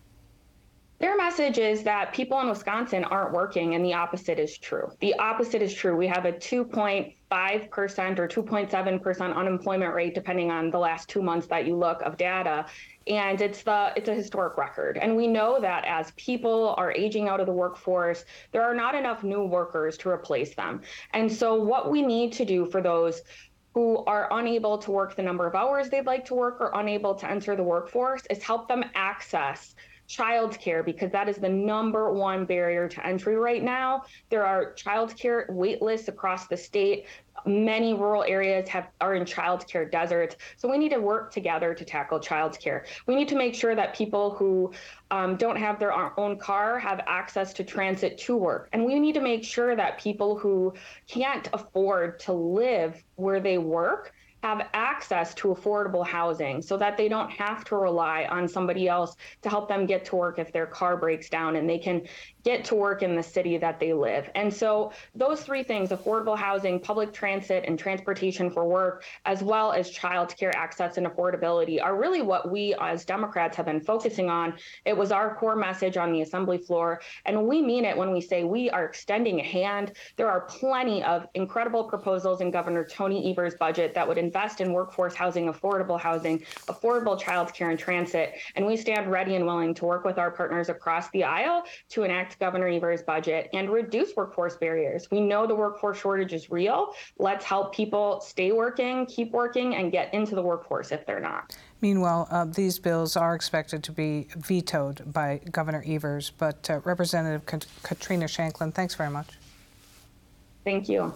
Their 1.00 1.17
message 1.17 1.58
is 1.58 1.84
that 1.84 2.13
people 2.13 2.39
in 2.39 2.48
Wisconsin 2.48 3.04
aren't 3.04 3.34
working, 3.34 3.76
and 3.76 3.84
the 3.84 3.93
opposite 3.93 4.39
is 4.39 4.58
true. 4.58 4.89
The 5.02 5.13
opposite 5.15 5.62
is 5.62 5.74
true. 5.74 5.98
We 5.98 6.08
have 6.08 6.26
a 6.26 6.32
2.5% 6.32 7.13
or 7.34 8.28
2.7% 8.28 9.36
unemployment 9.36 9.93
rate, 9.93 10.13
depending 10.13 10.52
on 10.52 10.69
the 10.69 10.78
last 10.78 11.10
two 11.10 11.22
months 11.22 11.48
that 11.48 11.65
you 11.65 11.76
look 11.76 12.02
of 12.04 12.17
data. 12.17 12.65
And 13.08 13.41
it's 13.41 13.63
the 13.63 13.91
it's 13.96 14.08
a 14.08 14.13
historic 14.13 14.58
record. 14.58 14.98
And 14.98 15.15
we 15.15 15.28
know 15.28 15.60
that 15.60 15.84
as 15.86 16.12
people 16.12 16.76
are 16.78 16.91
aging 16.93 17.28
out 17.28 17.39
of 17.39 17.48
the 17.48 17.54
workforce 17.54 18.24
there 18.52 18.63
are 18.63 18.76
not 18.76 18.96
enough 18.96 19.24
new 19.24 19.43
workers 19.43 19.98
to 20.00 20.10
replace 20.10 20.56
them. 20.56 20.82
And 21.12 21.32
so 21.32 21.56
what 21.56 21.89
we 21.89 22.02
need 22.02 22.34
to 22.34 22.46
do 22.46 22.65
for 22.65 22.82
those 22.82 23.22
who 23.74 24.04
are 24.06 24.28
unable 24.32 24.78
to 24.78 24.91
work 24.91 25.15
the 25.15 25.24
number 25.24 25.48
of 25.48 25.56
hours 25.56 25.89
they'd 25.89 26.06
like 26.06 26.26
to 26.26 26.36
work 26.36 26.62
or 26.62 26.72
unable 26.76 27.15
to 27.15 27.30
enter 27.30 27.56
the 27.56 27.63
workforce 27.63 28.22
is 28.30 28.43
help 28.43 28.67
them 28.67 28.84
access 28.93 29.76
childcare 30.15 30.84
because 30.84 31.12
that 31.12 31.28
is 31.28 31.38
the 31.38 31.49
number 31.49 32.12
one 32.13 32.45
barrier 32.45 32.88
to 32.88 33.06
entry 33.06 33.36
right 33.36 33.63
now. 33.63 34.04
There 34.30 34.45
are 34.45 34.73
childcare 34.73 35.49
wait 35.49 35.82
lists 35.82 36.08
across 36.08 36.47
the 36.47 36.58
state. 36.58 37.06
Many 37.45 37.93
rural 37.93 38.23
areas 38.23 38.69
have 38.69 38.88
are 39.02 39.15
in 39.15 39.26
childcare 39.26 39.91
deserts. 39.91 40.36
So 40.58 40.69
we 40.69 40.78
need 40.78 40.89
to 40.89 40.99
work 40.99 41.34
together 41.34 41.73
to 41.73 41.84
tackle 41.84 42.19
childcare. 42.19 42.86
We 43.08 43.15
need 43.15 43.28
to 43.30 43.36
make 43.36 43.56
sure 43.56 43.76
that 43.76 43.95
people 43.95 44.36
who 44.36 44.71
um, 45.12 45.36
don't 45.36 45.58
have 45.58 45.80
their 45.80 45.93
own 46.19 46.38
car 46.38 46.80
have 46.80 47.02
access 47.08 47.54
to 47.54 47.63
transit 47.63 48.17
to 48.19 48.38
work. 48.38 48.69
And 48.71 48.86
we 48.86 48.99
need 48.99 49.13
to 49.13 49.21
make 49.21 49.43
sure 49.43 49.76
that 49.76 49.99
people 49.99 50.38
who 50.38 50.73
can't 51.08 51.49
afford 51.54 52.19
to 52.21 52.34
live 52.34 53.04
where 53.15 53.39
they 53.39 53.58
work 53.58 54.13
have 54.43 54.67
access 54.73 55.34
to 55.34 55.47
affordable 55.47 56.06
housing 56.06 56.62
so 56.62 56.75
that 56.75 56.97
they 56.97 57.08
don't 57.08 57.32
have 57.32 57.63
to 57.63 57.77
rely 57.77 58.25
on 58.29 58.45
somebody 58.45 58.89
else 58.89 59.15
to 59.41 59.49
help 59.49 59.69
them 59.69 59.86
get 59.86 60.03
to 60.03 60.17
work 60.17 60.38
if 60.38 60.51
their 60.51 60.65
car 60.65 60.97
breaks 60.97 61.29
down 61.29 61.56
and 61.56 61.67
they 61.69 61.79
can 61.79 62.01
get 62.43 62.65
to 62.65 62.75
work 62.75 63.03
in 63.03 63.15
the 63.15 63.23
city 63.23 63.58
that 63.58 63.79
they 63.79 63.93
live. 63.93 64.29
And 64.36 64.53
so 64.53 64.91
those 65.15 65.41
three 65.41 65.63
things, 65.63 65.89
affordable 65.89 66.38
housing, 66.38 66.79
public 66.79 67.13
transit 67.13 67.63
and 67.67 67.79
transportation 67.79 68.49
for 68.51 68.65
work, 68.65 69.06
as 69.25 69.41
well 69.41 69.71
as 69.71 69.91
childcare 69.91 70.53
access 70.53 70.97
and 70.97 71.08
affordability 71.08 71.82
are 71.82 71.97
really 71.97 72.21
what 72.21 72.51
we 72.51 72.75
as 72.79 73.06
Democrats 73.06 73.56
have 73.56 73.65
been 73.65 73.79
focusing 73.79 74.29
on. 74.29 74.53
It 74.86 74.95
was 74.95 75.12
our 75.12 75.36
core 75.36 75.56
message 75.56 75.97
on 75.97 76.12
the 76.12 76.21
assembly 76.21 76.58
floor. 76.58 77.01
And 77.25 77.47
we 77.47 77.62
mean 77.62 77.86
it 77.86 77.95
when 77.95 78.12
we 78.12 78.21
say 78.21 78.43
we 78.43 78.69
are 78.69 78.86
extending 78.86 79.39
a 79.39 79.43
hand. 79.43 79.93
There 80.17 80.29
are 80.29 80.41
plenty 80.41 81.03
of 81.03 81.27
incredible 81.36 81.86
proposals 81.86 82.41
in 82.41 82.51
Governor 82.51 82.84
Tony 82.86 83.32
Evers' 83.32 83.56
budget 83.56 83.93
that 83.93 84.08
would 84.08 84.17
invest 84.17 84.60
in 84.60 84.73
workforce 84.73 85.15
housing, 85.15 85.51
affordable 85.51 85.99
housing, 85.99 86.39
affordable 86.67 87.19
childcare 87.19 87.69
and 87.69 87.79
transit. 87.79 88.34
And 88.56 88.65
we 88.65 88.75
stand 88.75 89.10
ready 89.10 89.36
and 89.36 89.45
willing 89.45 89.73
to 89.75 89.86
work 89.86 90.03
with 90.03 90.17
our 90.17 90.32
partners 90.32 90.69
across 90.69 91.10
the 91.12 91.23
aisle 91.23 91.63
to 91.89 92.03
enact 92.03 92.33
Governor 92.39 92.67
Evers' 92.67 93.02
budget 93.02 93.50
and 93.54 93.69
reduce 93.69 94.15
workforce 94.15 94.56
barriers. 94.56 95.10
We 95.12 95.22
know 95.22 95.48
the 95.48 95.56
workforce 95.56 96.00
shortage 96.00 96.34
is 96.34 96.52
real. 96.52 96.93
Let's 97.17 97.46
help 97.46 97.74
people 97.74 98.22
stay 98.22 98.52
working, 98.52 99.06
keep 99.06 99.32
working, 99.32 99.76
and 99.76 99.91
get 99.91 100.13
into 100.13 100.36
the 100.36 100.41
workforce 100.41 100.91
if 100.91 101.06
they're 101.06 101.19
not. 101.19 101.56
Meanwhile, 101.82 102.28
uh, 102.32 102.46
these 102.46 102.80
bills 102.80 103.17
are 103.17 103.36
expected 103.36 103.84
to 103.84 103.91
be 103.91 104.28
vetoed 104.38 105.12
by 105.12 105.41
Governor 105.52 105.84
Evers, 105.86 106.32
but 106.38 106.69
uh, 106.69 106.80
Representative 106.84 107.46
Katrina 107.84 108.26
Shankland, 108.26 108.74
thanks 108.74 108.96
very 108.96 109.10
much. 109.10 109.28
Thank 110.63 110.88
you. 110.88 111.13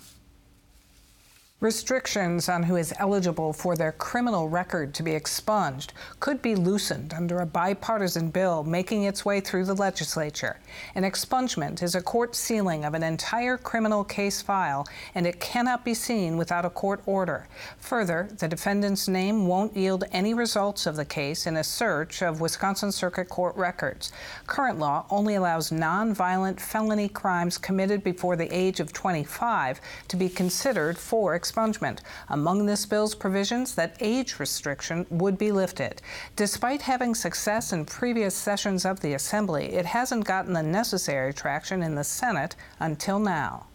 Restrictions 1.59 2.49
on 2.49 2.61
who 2.61 2.75
is 2.75 2.93
eligible 2.99 3.51
for 3.51 3.75
their 3.75 3.91
criminal 3.91 4.47
record 4.47 4.93
to 4.93 5.01
be 5.01 5.13
expunged 5.13 5.91
could 6.19 6.39
be 6.39 6.53
loosened 6.53 7.15
under 7.15 7.39
a 7.39 7.47
bipartisan 7.47 8.29
bill 8.29 8.63
making 8.63 9.05
its 9.05 9.25
way 9.25 9.39
through 9.39 9.65
the 9.65 9.73
legislature. 9.73 10.59
An 10.93 11.01
expungement 11.01 11.81
is 11.81 11.95
a 11.95 12.01
court 12.01 12.35
sealing 12.35 12.85
of 12.85 12.93
an 12.93 13.01
entire 13.01 13.57
criminal 13.57 14.03
case 14.03 14.39
file, 14.39 14.85
and 15.15 15.25
it 15.25 15.39
cannot 15.39 15.83
be 15.83 15.95
seen 15.95 16.37
without 16.37 16.63
a 16.63 16.69
court 16.69 17.01
order. 17.07 17.47
Further, 17.79 18.29
the 18.37 18.47
defendant's 18.47 19.07
name 19.07 19.47
won't 19.47 19.75
yield 19.75 20.03
any 20.11 20.35
results 20.35 20.85
of 20.85 20.95
the 20.95 21.05
case 21.05 21.47
in 21.47 21.57
a 21.57 21.63
search 21.63 22.21
of 22.21 22.39
Wisconsin 22.39 22.91
Circuit 22.91 23.29
Court 23.29 23.55
records. 23.55 24.11
Current 24.45 24.77
law 24.77 25.07
only 25.09 25.33
allows 25.33 25.71
nonviolent 25.71 26.59
felony 26.59 27.09
crimes 27.09 27.57
committed 27.57 28.03
before 28.03 28.35
the 28.35 28.55
age 28.55 28.79
of 28.79 28.93
25 28.93 29.81
to 30.07 30.15
be 30.15 30.29
considered 30.29 30.99
for 30.99 31.33
expungement. 31.47 31.99
Among 32.29 32.65
this 32.65 32.85
bill's 32.85 33.15
provisions, 33.15 33.75
that 33.75 33.95
age 33.99 34.39
restriction 34.39 35.05
would 35.09 35.37
be 35.37 35.51
lifted. 35.51 36.01
Despite 36.35 36.81
having 36.81 37.15
success 37.15 37.73
in 37.73 37.85
previous 37.85 38.35
sessions 38.35 38.85
of 38.85 38.99
the 38.99 39.13
Assembly, 39.13 39.73
it 39.73 39.85
hasn't 39.85 40.25
gotten 40.25 40.53
the 40.53 40.63
necessary 40.63 41.33
traction 41.33 41.81
in 41.83 41.95
the 41.95 42.03
Senate 42.03 42.55
until 42.79 43.19
now. 43.19 43.67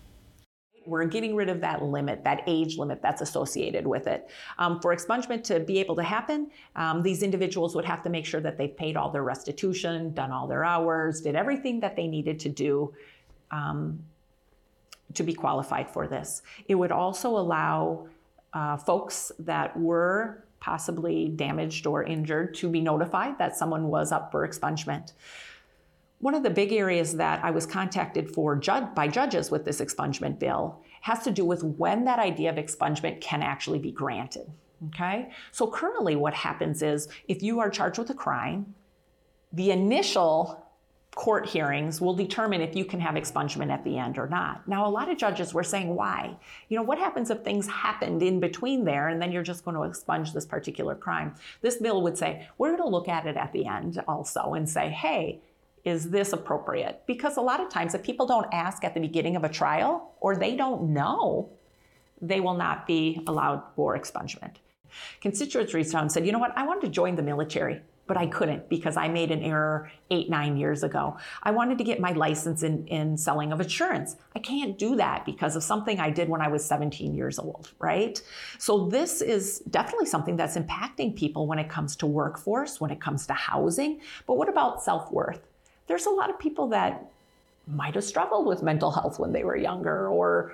We're 0.84 1.04
getting 1.04 1.36
rid 1.36 1.48
of 1.48 1.60
that 1.60 1.82
limit, 1.82 2.24
that 2.24 2.42
age 2.48 2.76
limit 2.76 3.00
that's 3.00 3.22
associated 3.22 3.86
with 3.86 4.08
it. 4.08 4.28
Um, 4.58 4.80
for 4.80 4.94
expungement 4.94 5.44
to 5.44 5.60
be 5.60 5.78
able 5.78 5.94
to 5.94 6.02
happen, 6.02 6.50
um, 6.74 7.02
these 7.02 7.22
individuals 7.22 7.76
would 7.76 7.84
have 7.84 8.02
to 8.02 8.10
make 8.10 8.26
sure 8.26 8.40
that 8.40 8.58
they've 8.58 8.76
paid 8.76 8.96
all 8.96 9.08
their 9.08 9.22
restitution, 9.22 10.12
done 10.12 10.32
all 10.32 10.48
their 10.48 10.64
hours, 10.64 11.20
did 11.20 11.36
everything 11.36 11.78
that 11.80 11.94
they 11.94 12.08
needed 12.08 12.40
to 12.40 12.48
do 12.48 12.92
um, 13.52 14.02
to 15.14 15.22
be 15.22 15.34
qualified 15.34 15.90
for 15.90 16.06
this. 16.06 16.42
It 16.68 16.74
would 16.74 16.92
also 16.92 17.36
allow 17.36 18.08
uh, 18.52 18.76
folks 18.76 19.32
that 19.38 19.78
were 19.78 20.44
possibly 20.60 21.28
damaged 21.28 21.86
or 21.86 22.04
injured 22.04 22.54
to 22.54 22.68
be 22.68 22.80
notified 22.80 23.38
that 23.38 23.56
someone 23.56 23.88
was 23.88 24.12
up 24.12 24.30
for 24.30 24.46
expungement. 24.46 25.12
One 26.20 26.34
of 26.34 26.44
the 26.44 26.50
big 26.50 26.72
areas 26.72 27.16
that 27.16 27.44
I 27.44 27.50
was 27.50 27.66
contacted 27.66 28.32
for 28.32 28.54
by 28.94 29.08
judges 29.08 29.50
with 29.50 29.64
this 29.64 29.80
expungement 29.80 30.38
bill 30.38 30.80
has 31.00 31.24
to 31.24 31.32
do 31.32 31.44
with 31.44 31.64
when 31.64 32.04
that 32.04 32.20
idea 32.20 32.48
of 32.48 32.56
expungement 32.56 33.20
can 33.20 33.42
actually 33.42 33.80
be 33.80 33.90
granted. 33.90 34.48
Okay? 34.88 35.30
So 35.50 35.66
currently, 35.66 36.14
what 36.14 36.34
happens 36.34 36.80
is 36.80 37.08
if 37.26 37.42
you 37.42 37.58
are 37.58 37.70
charged 37.70 37.98
with 37.98 38.10
a 38.10 38.14
crime, 38.14 38.74
the 39.52 39.72
initial 39.72 40.61
court 41.14 41.46
hearings 41.46 42.00
will 42.00 42.14
determine 42.14 42.62
if 42.62 42.74
you 42.74 42.84
can 42.84 42.98
have 42.98 43.16
expungement 43.16 43.70
at 43.70 43.84
the 43.84 43.98
end 43.98 44.18
or 44.18 44.26
not. 44.26 44.66
Now, 44.66 44.86
a 44.86 44.88
lot 44.88 45.10
of 45.10 45.18
judges 45.18 45.52
were 45.52 45.62
saying, 45.62 45.94
why? 45.94 46.34
You 46.68 46.76
know, 46.76 46.82
what 46.82 46.98
happens 46.98 47.30
if 47.30 47.40
things 47.40 47.66
happened 47.66 48.22
in 48.22 48.40
between 48.40 48.84
there 48.84 49.08
and 49.08 49.20
then 49.20 49.30
you're 49.30 49.42
just 49.42 49.64
going 49.64 49.76
to 49.76 49.82
expunge 49.82 50.32
this 50.32 50.46
particular 50.46 50.94
crime? 50.94 51.34
This 51.60 51.76
bill 51.76 52.00
would 52.02 52.16
say, 52.16 52.48
we're 52.56 52.70
going 52.70 52.82
to 52.82 52.88
look 52.88 53.08
at 53.08 53.26
it 53.26 53.36
at 53.36 53.52
the 53.52 53.66
end 53.66 54.02
also 54.08 54.54
and 54.54 54.68
say, 54.68 54.88
hey, 54.88 55.40
is 55.84 56.10
this 56.10 56.32
appropriate? 56.32 57.02
Because 57.06 57.36
a 57.36 57.42
lot 57.42 57.60
of 57.60 57.68
times, 57.68 57.94
if 57.94 58.02
people 58.02 58.24
don't 58.24 58.46
ask 58.52 58.82
at 58.82 58.94
the 58.94 59.00
beginning 59.00 59.36
of 59.36 59.44
a 59.44 59.48
trial 59.48 60.14
or 60.20 60.36
they 60.36 60.56
don't 60.56 60.94
know, 60.94 61.50
they 62.22 62.40
will 62.40 62.54
not 62.54 62.86
be 62.86 63.22
allowed 63.26 63.62
for 63.74 63.98
expungement. 63.98 64.54
Constituents 65.20 65.74
reached 65.74 65.94
out 65.94 66.02
and 66.02 66.12
said, 66.12 66.24
you 66.24 66.32
know 66.32 66.38
what, 66.38 66.56
I 66.56 66.64
wanted 66.66 66.82
to 66.82 66.88
join 66.88 67.16
the 67.16 67.22
military 67.22 67.82
but 68.12 68.20
I 68.20 68.26
couldn't 68.26 68.68
because 68.68 68.98
I 68.98 69.08
made 69.08 69.30
an 69.30 69.42
error 69.42 69.90
eight, 70.10 70.28
nine 70.28 70.58
years 70.58 70.82
ago. 70.82 71.16
I 71.44 71.50
wanted 71.50 71.78
to 71.78 71.84
get 71.84 71.98
my 71.98 72.12
license 72.12 72.62
in, 72.62 72.86
in 72.88 73.16
selling 73.16 73.54
of 73.54 73.60
insurance. 73.62 74.16
I 74.36 74.38
can't 74.38 74.76
do 74.76 74.96
that 74.96 75.24
because 75.24 75.56
of 75.56 75.62
something 75.62 75.98
I 75.98 76.10
did 76.10 76.28
when 76.28 76.42
I 76.42 76.48
was 76.48 76.62
17 76.62 77.14
years 77.14 77.38
old, 77.38 77.70
right? 77.78 78.20
So 78.58 78.86
this 78.86 79.22
is 79.22 79.60
definitely 79.60 80.04
something 80.04 80.36
that's 80.36 80.58
impacting 80.58 81.16
people 81.16 81.46
when 81.46 81.58
it 81.58 81.70
comes 81.70 81.96
to 81.96 82.06
workforce, 82.06 82.82
when 82.82 82.90
it 82.90 83.00
comes 83.00 83.26
to 83.28 83.32
housing. 83.32 84.02
But 84.26 84.34
what 84.34 84.50
about 84.50 84.82
self 84.82 85.10
worth? 85.10 85.40
There's 85.86 86.04
a 86.04 86.10
lot 86.10 86.28
of 86.28 86.38
people 86.38 86.68
that 86.68 87.10
might 87.66 87.94
have 87.94 88.04
struggled 88.04 88.44
with 88.44 88.62
mental 88.62 88.90
health 88.90 89.18
when 89.18 89.32
they 89.32 89.42
were 89.42 89.56
younger 89.56 90.06
or 90.06 90.52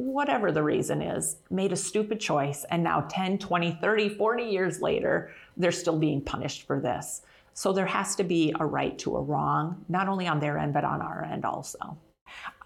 whatever 0.00 0.50
the 0.50 0.62
reason 0.62 1.02
is, 1.02 1.36
made 1.50 1.72
a 1.72 1.76
stupid 1.76 2.20
choice. 2.20 2.64
And 2.70 2.82
now 2.82 3.06
10, 3.08 3.38
20, 3.38 3.78
30, 3.80 4.08
40 4.16 4.42
years 4.44 4.80
later, 4.80 5.30
they're 5.56 5.72
still 5.72 5.98
being 5.98 6.20
punished 6.20 6.66
for 6.66 6.80
this. 6.80 7.22
So 7.52 7.72
there 7.72 7.86
has 7.86 8.16
to 8.16 8.24
be 8.24 8.54
a 8.58 8.64
right 8.64 8.98
to 9.00 9.16
a 9.16 9.20
wrong, 9.20 9.84
not 9.88 10.08
only 10.08 10.26
on 10.26 10.40
their 10.40 10.56
end, 10.58 10.72
but 10.72 10.84
on 10.84 11.02
our 11.02 11.24
end 11.24 11.44
also. 11.44 11.98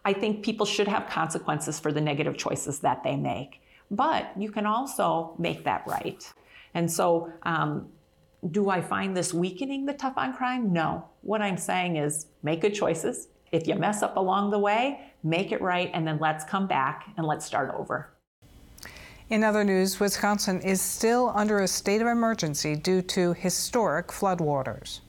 I 0.04 0.12
think 0.12 0.44
people 0.44 0.66
should 0.66 0.86
have 0.86 1.08
consequences 1.08 1.80
for 1.80 1.90
the 1.90 2.00
negative 2.00 2.36
choices 2.36 2.80
that 2.80 3.02
they 3.02 3.16
make, 3.16 3.62
but 3.90 4.30
you 4.38 4.50
can 4.50 4.66
also 4.66 5.34
make 5.38 5.64
that 5.64 5.84
right. 5.86 6.22
And 6.74 6.90
so, 6.90 7.32
um, 7.44 7.88
do 8.50 8.68
I 8.68 8.82
find 8.82 9.16
this 9.16 9.32
weakening 9.32 9.86
the 9.86 9.94
tough 9.94 10.18
on 10.18 10.34
crime? 10.34 10.70
No. 10.70 11.08
What 11.22 11.40
I'm 11.40 11.56
saying 11.56 11.96
is 11.96 12.26
make 12.42 12.60
good 12.60 12.74
choices. 12.74 13.28
If 13.52 13.66
you 13.66 13.74
mess 13.74 14.02
up 14.02 14.18
along 14.18 14.50
the 14.50 14.58
way, 14.58 15.00
make 15.24 15.50
it 15.50 15.60
right, 15.60 15.90
and 15.92 16.06
then 16.06 16.18
let's 16.20 16.44
come 16.44 16.66
back 16.66 17.10
and 17.16 17.26
let's 17.26 17.44
start 17.44 17.74
over. 17.74 18.10
In 19.30 19.42
other 19.42 19.64
news, 19.64 19.98
Wisconsin 19.98 20.60
is 20.60 20.82
still 20.82 21.32
under 21.34 21.58
a 21.58 21.66
state 21.66 22.02
of 22.02 22.06
emergency 22.06 22.76
due 22.76 23.00
to 23.02 23.32
historic 23.32 24.08
floodwaters. 24.08 25.00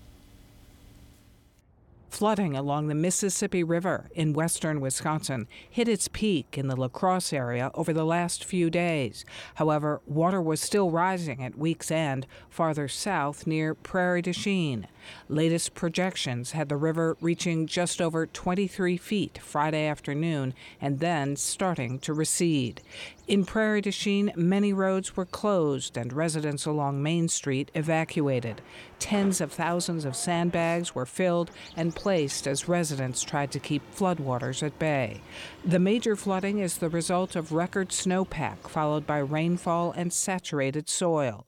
Flooding 2.09 2.55
along 2.55 2.87
the 2.87 2.95
Mississippi 2.95 3.61
River 3.61 4.09
in 4.15 4.31
western 4.31 4.79
Wisconsin 4.79 5.49
hit 5.69 5.89
its 5.89 6.07
peak 6.07 6.57
in 6.57 6.69
the 6.69 6.77
La 6.77 6.87
Crosse 6.87 7.33
area 7.33 7.71
over 7.73 7.91
the 7.91 8.05
last 8.05 8.45
few 8.45 8.69
days. 8.69 9.25
However, 9.55 9.99
water 10.07 10.41
was 10.41 10.61
still 10.61 10.89
rising 10.89 11.43
at 11.43 11.57
week's 11.57 11.91
end 11.91 12.25
farther 12.49 12.87
south 12.87 13.45
near 13.45 13.75
Prairie 13.75 14.21
du 14.21 14.31
Chien. 14.31 14.87
Latest 15.29 15.73
projections 15.73 16.51
had 16.51 16.69
the 16.69 16.77
river 16.77 17.17
reaching 17.21 17.67
just 17.67 18.01
over 18.01 18.25
23 18.25 18.97
feet 18.97 19.39
Friday 19.39 19.85
afternoon 19.85 20.53
and 20.81 20.99
then 20.99 21.35
starting 21.35 21.99
to 21.99 22.13
recede. 22.13 22.81
In 23.27 23.43
Prairie 23.43 23.81
du 23.81 23.91
Chien, 23.91 24.31
many 24.35 24.71
roads 24.71 25.17
were 25.17 25.25
closed 25.25 25.97
and 25.97 26.13
residents 26.13 26.65
along 26.65 27.01
Main 27.01 27.27
Street 27.27 27.71
evacuated. 27.73 28.61
Tens 28.99 29.41
of 29.41 29.51
thousands 29.51 30.05
of 30.05 30.15
sandbags 30.15 30.93
were 30.93 31.05
filled 31.05 31.49
and 31.75 31.95
placed 31.95 32.47
as 32.47 32.69
residents 32.69 33.23
tried 33.23 33.51
to 33.51 33.59
keep 33.59 33.81
floodwaters 33.95 34.61
at 34.61 34.77
bay. 34.77 35.21
The 35.63 35.79
major 35.79 36.15
flooding 36.15 36.59
is 36.59 36.77
the 36.77 36.89
result 36.89 37.35
of 37.35 37.51
record 37.51 37.89
snowpack 37.89 38.67
followed 38.67 39.07
by 39.07 39.17
rainfall 39.17 39.91
and 39.91 40.13
saturated 40.13 40.87
soil. 40.87 41.45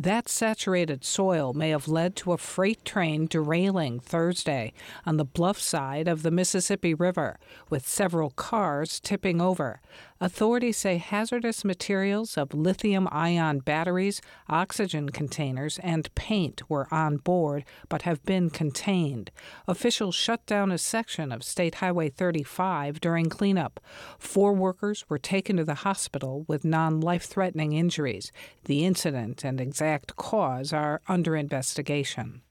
That 0.00 0.28
saturated 0.28 1.04
soil 1.04 1.52
may 1.54 1.70
have 1.70 1.88
led 1.88 2.14
to 2.16 2.30
a 2.30 2.38
freight 2.38 2.84
train 2.84 3.26
derailing 3.26 3.98
Thursday 3.98 4.72
on 5.04 5.16
the 5.16 5.24
bluff 5.24 5.58
side 5.58 6.06
of 6.06 6.22
the 6.22 6.30
Mississippi 6.30 6.94
River, 6.94 7.36
with 7.68 7.88
several 7.88 8.30
cars 8.30 9.00
tipping 9.00 9.40
over. 9.40 9.80
Authorities 10.20 10.76
say 10.76 10.96
hazardous 10.96 11.64
materials 11.64 12.36
of 12.36 12.52
lithium 12.52 13.06
ion 13.12 13.60
batteries, 13.60 14.20
oxygen 14.48 15.10
containers, 15.10 15.78
and 15.78 16.12
paint 16.16 16.68
were 16.68 16.88
on 16.90 17.18
board 17.18 17.64
but 17.88 18.02
have 18.02 18.24
been 18.24 18.50
contained. 18.50 19.30
Officials 19.68 20.16
shut 20.16 20.44
down 20.44 20.72
a 20.72 20.78
section 20.78 21.30
of 21.30 21.44
State 21.44 21.76
Highway 21.76 22.08
35 22.08 23.00
during 23.00 23.28
cleanup. 23.28 23.78
Four 24.18 24.54
workers 24.54 25.04
were 25.08 25.18
taken 25.18 25.56
to 25.56 25.64
the 25.64 25.86
hospital 25.86 26.44
with 26.48 26.64
non 26.64 27.00
life 27.00 27.24
threatening 27.24 27.72
injuries. 27.72 28.32
The 28.64 28.84
incident 28.84 29.44
and 29.44 29.60
exact 29.60 30.16
cause 30.16 30.72
are 30.72 31.00
under 31.06 31.36
investigation. 31.36 32.42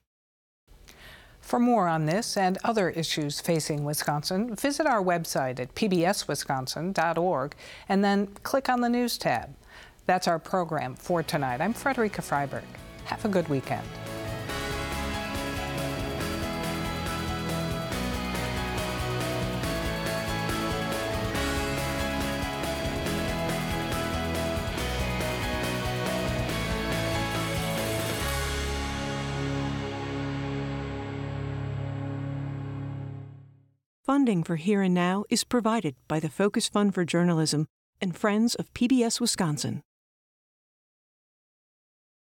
For 1.48 1.58
more 1.58 1.88
on 1.88 2.04
this 2.04 2.36
and 2.36 2.58
other 2.62 2.90
issues 2.90 3.40
facing 3.40 3.82
Wisconsin, 3.82 4.54
visit 4.54 4.86
our 4.86 5.02
website 5.02 5.58
at 5.58 5.74
pbswisconsin.org 5.74 7.54
and 7.88 8.04
then 8.04 8.26
click 8.42 8.68
on 8.68 8.82
the 8.82 8.90
News 8.90 9.16
tab. 9.16 9.54
That's 10.04 10.28
our 10.28 10.38
program 10.38 10.94
for 10.94 11.22
tonight. 11.22 11.62
I'm 11.62 11.72
Frederica 11.72 12.20
Freiberg. 12.20 12.64
Have 13.06 13.24
a 13.24 13.28
good 13.28 13.48
weekend. 13.48 13.88
Funding 34.08 34.42
for 34.42 34.56
Here 34.56 34.80
and 34.80 34.94
Now 34.94 35.24
is 35.28 35.44
provided 35.44 35.94
by 36.08 36.18
the 36.18 36.30
Focus 36.30 36.66
Fund 36.66 36.94
for 36.94 37.04
Journalism 37.04 37.66
and 38.00 38.16
Friends 38.16 38.54
of 38.54 38.72
PBS 38.72 39.20
Wisconsin. 39.20 39.82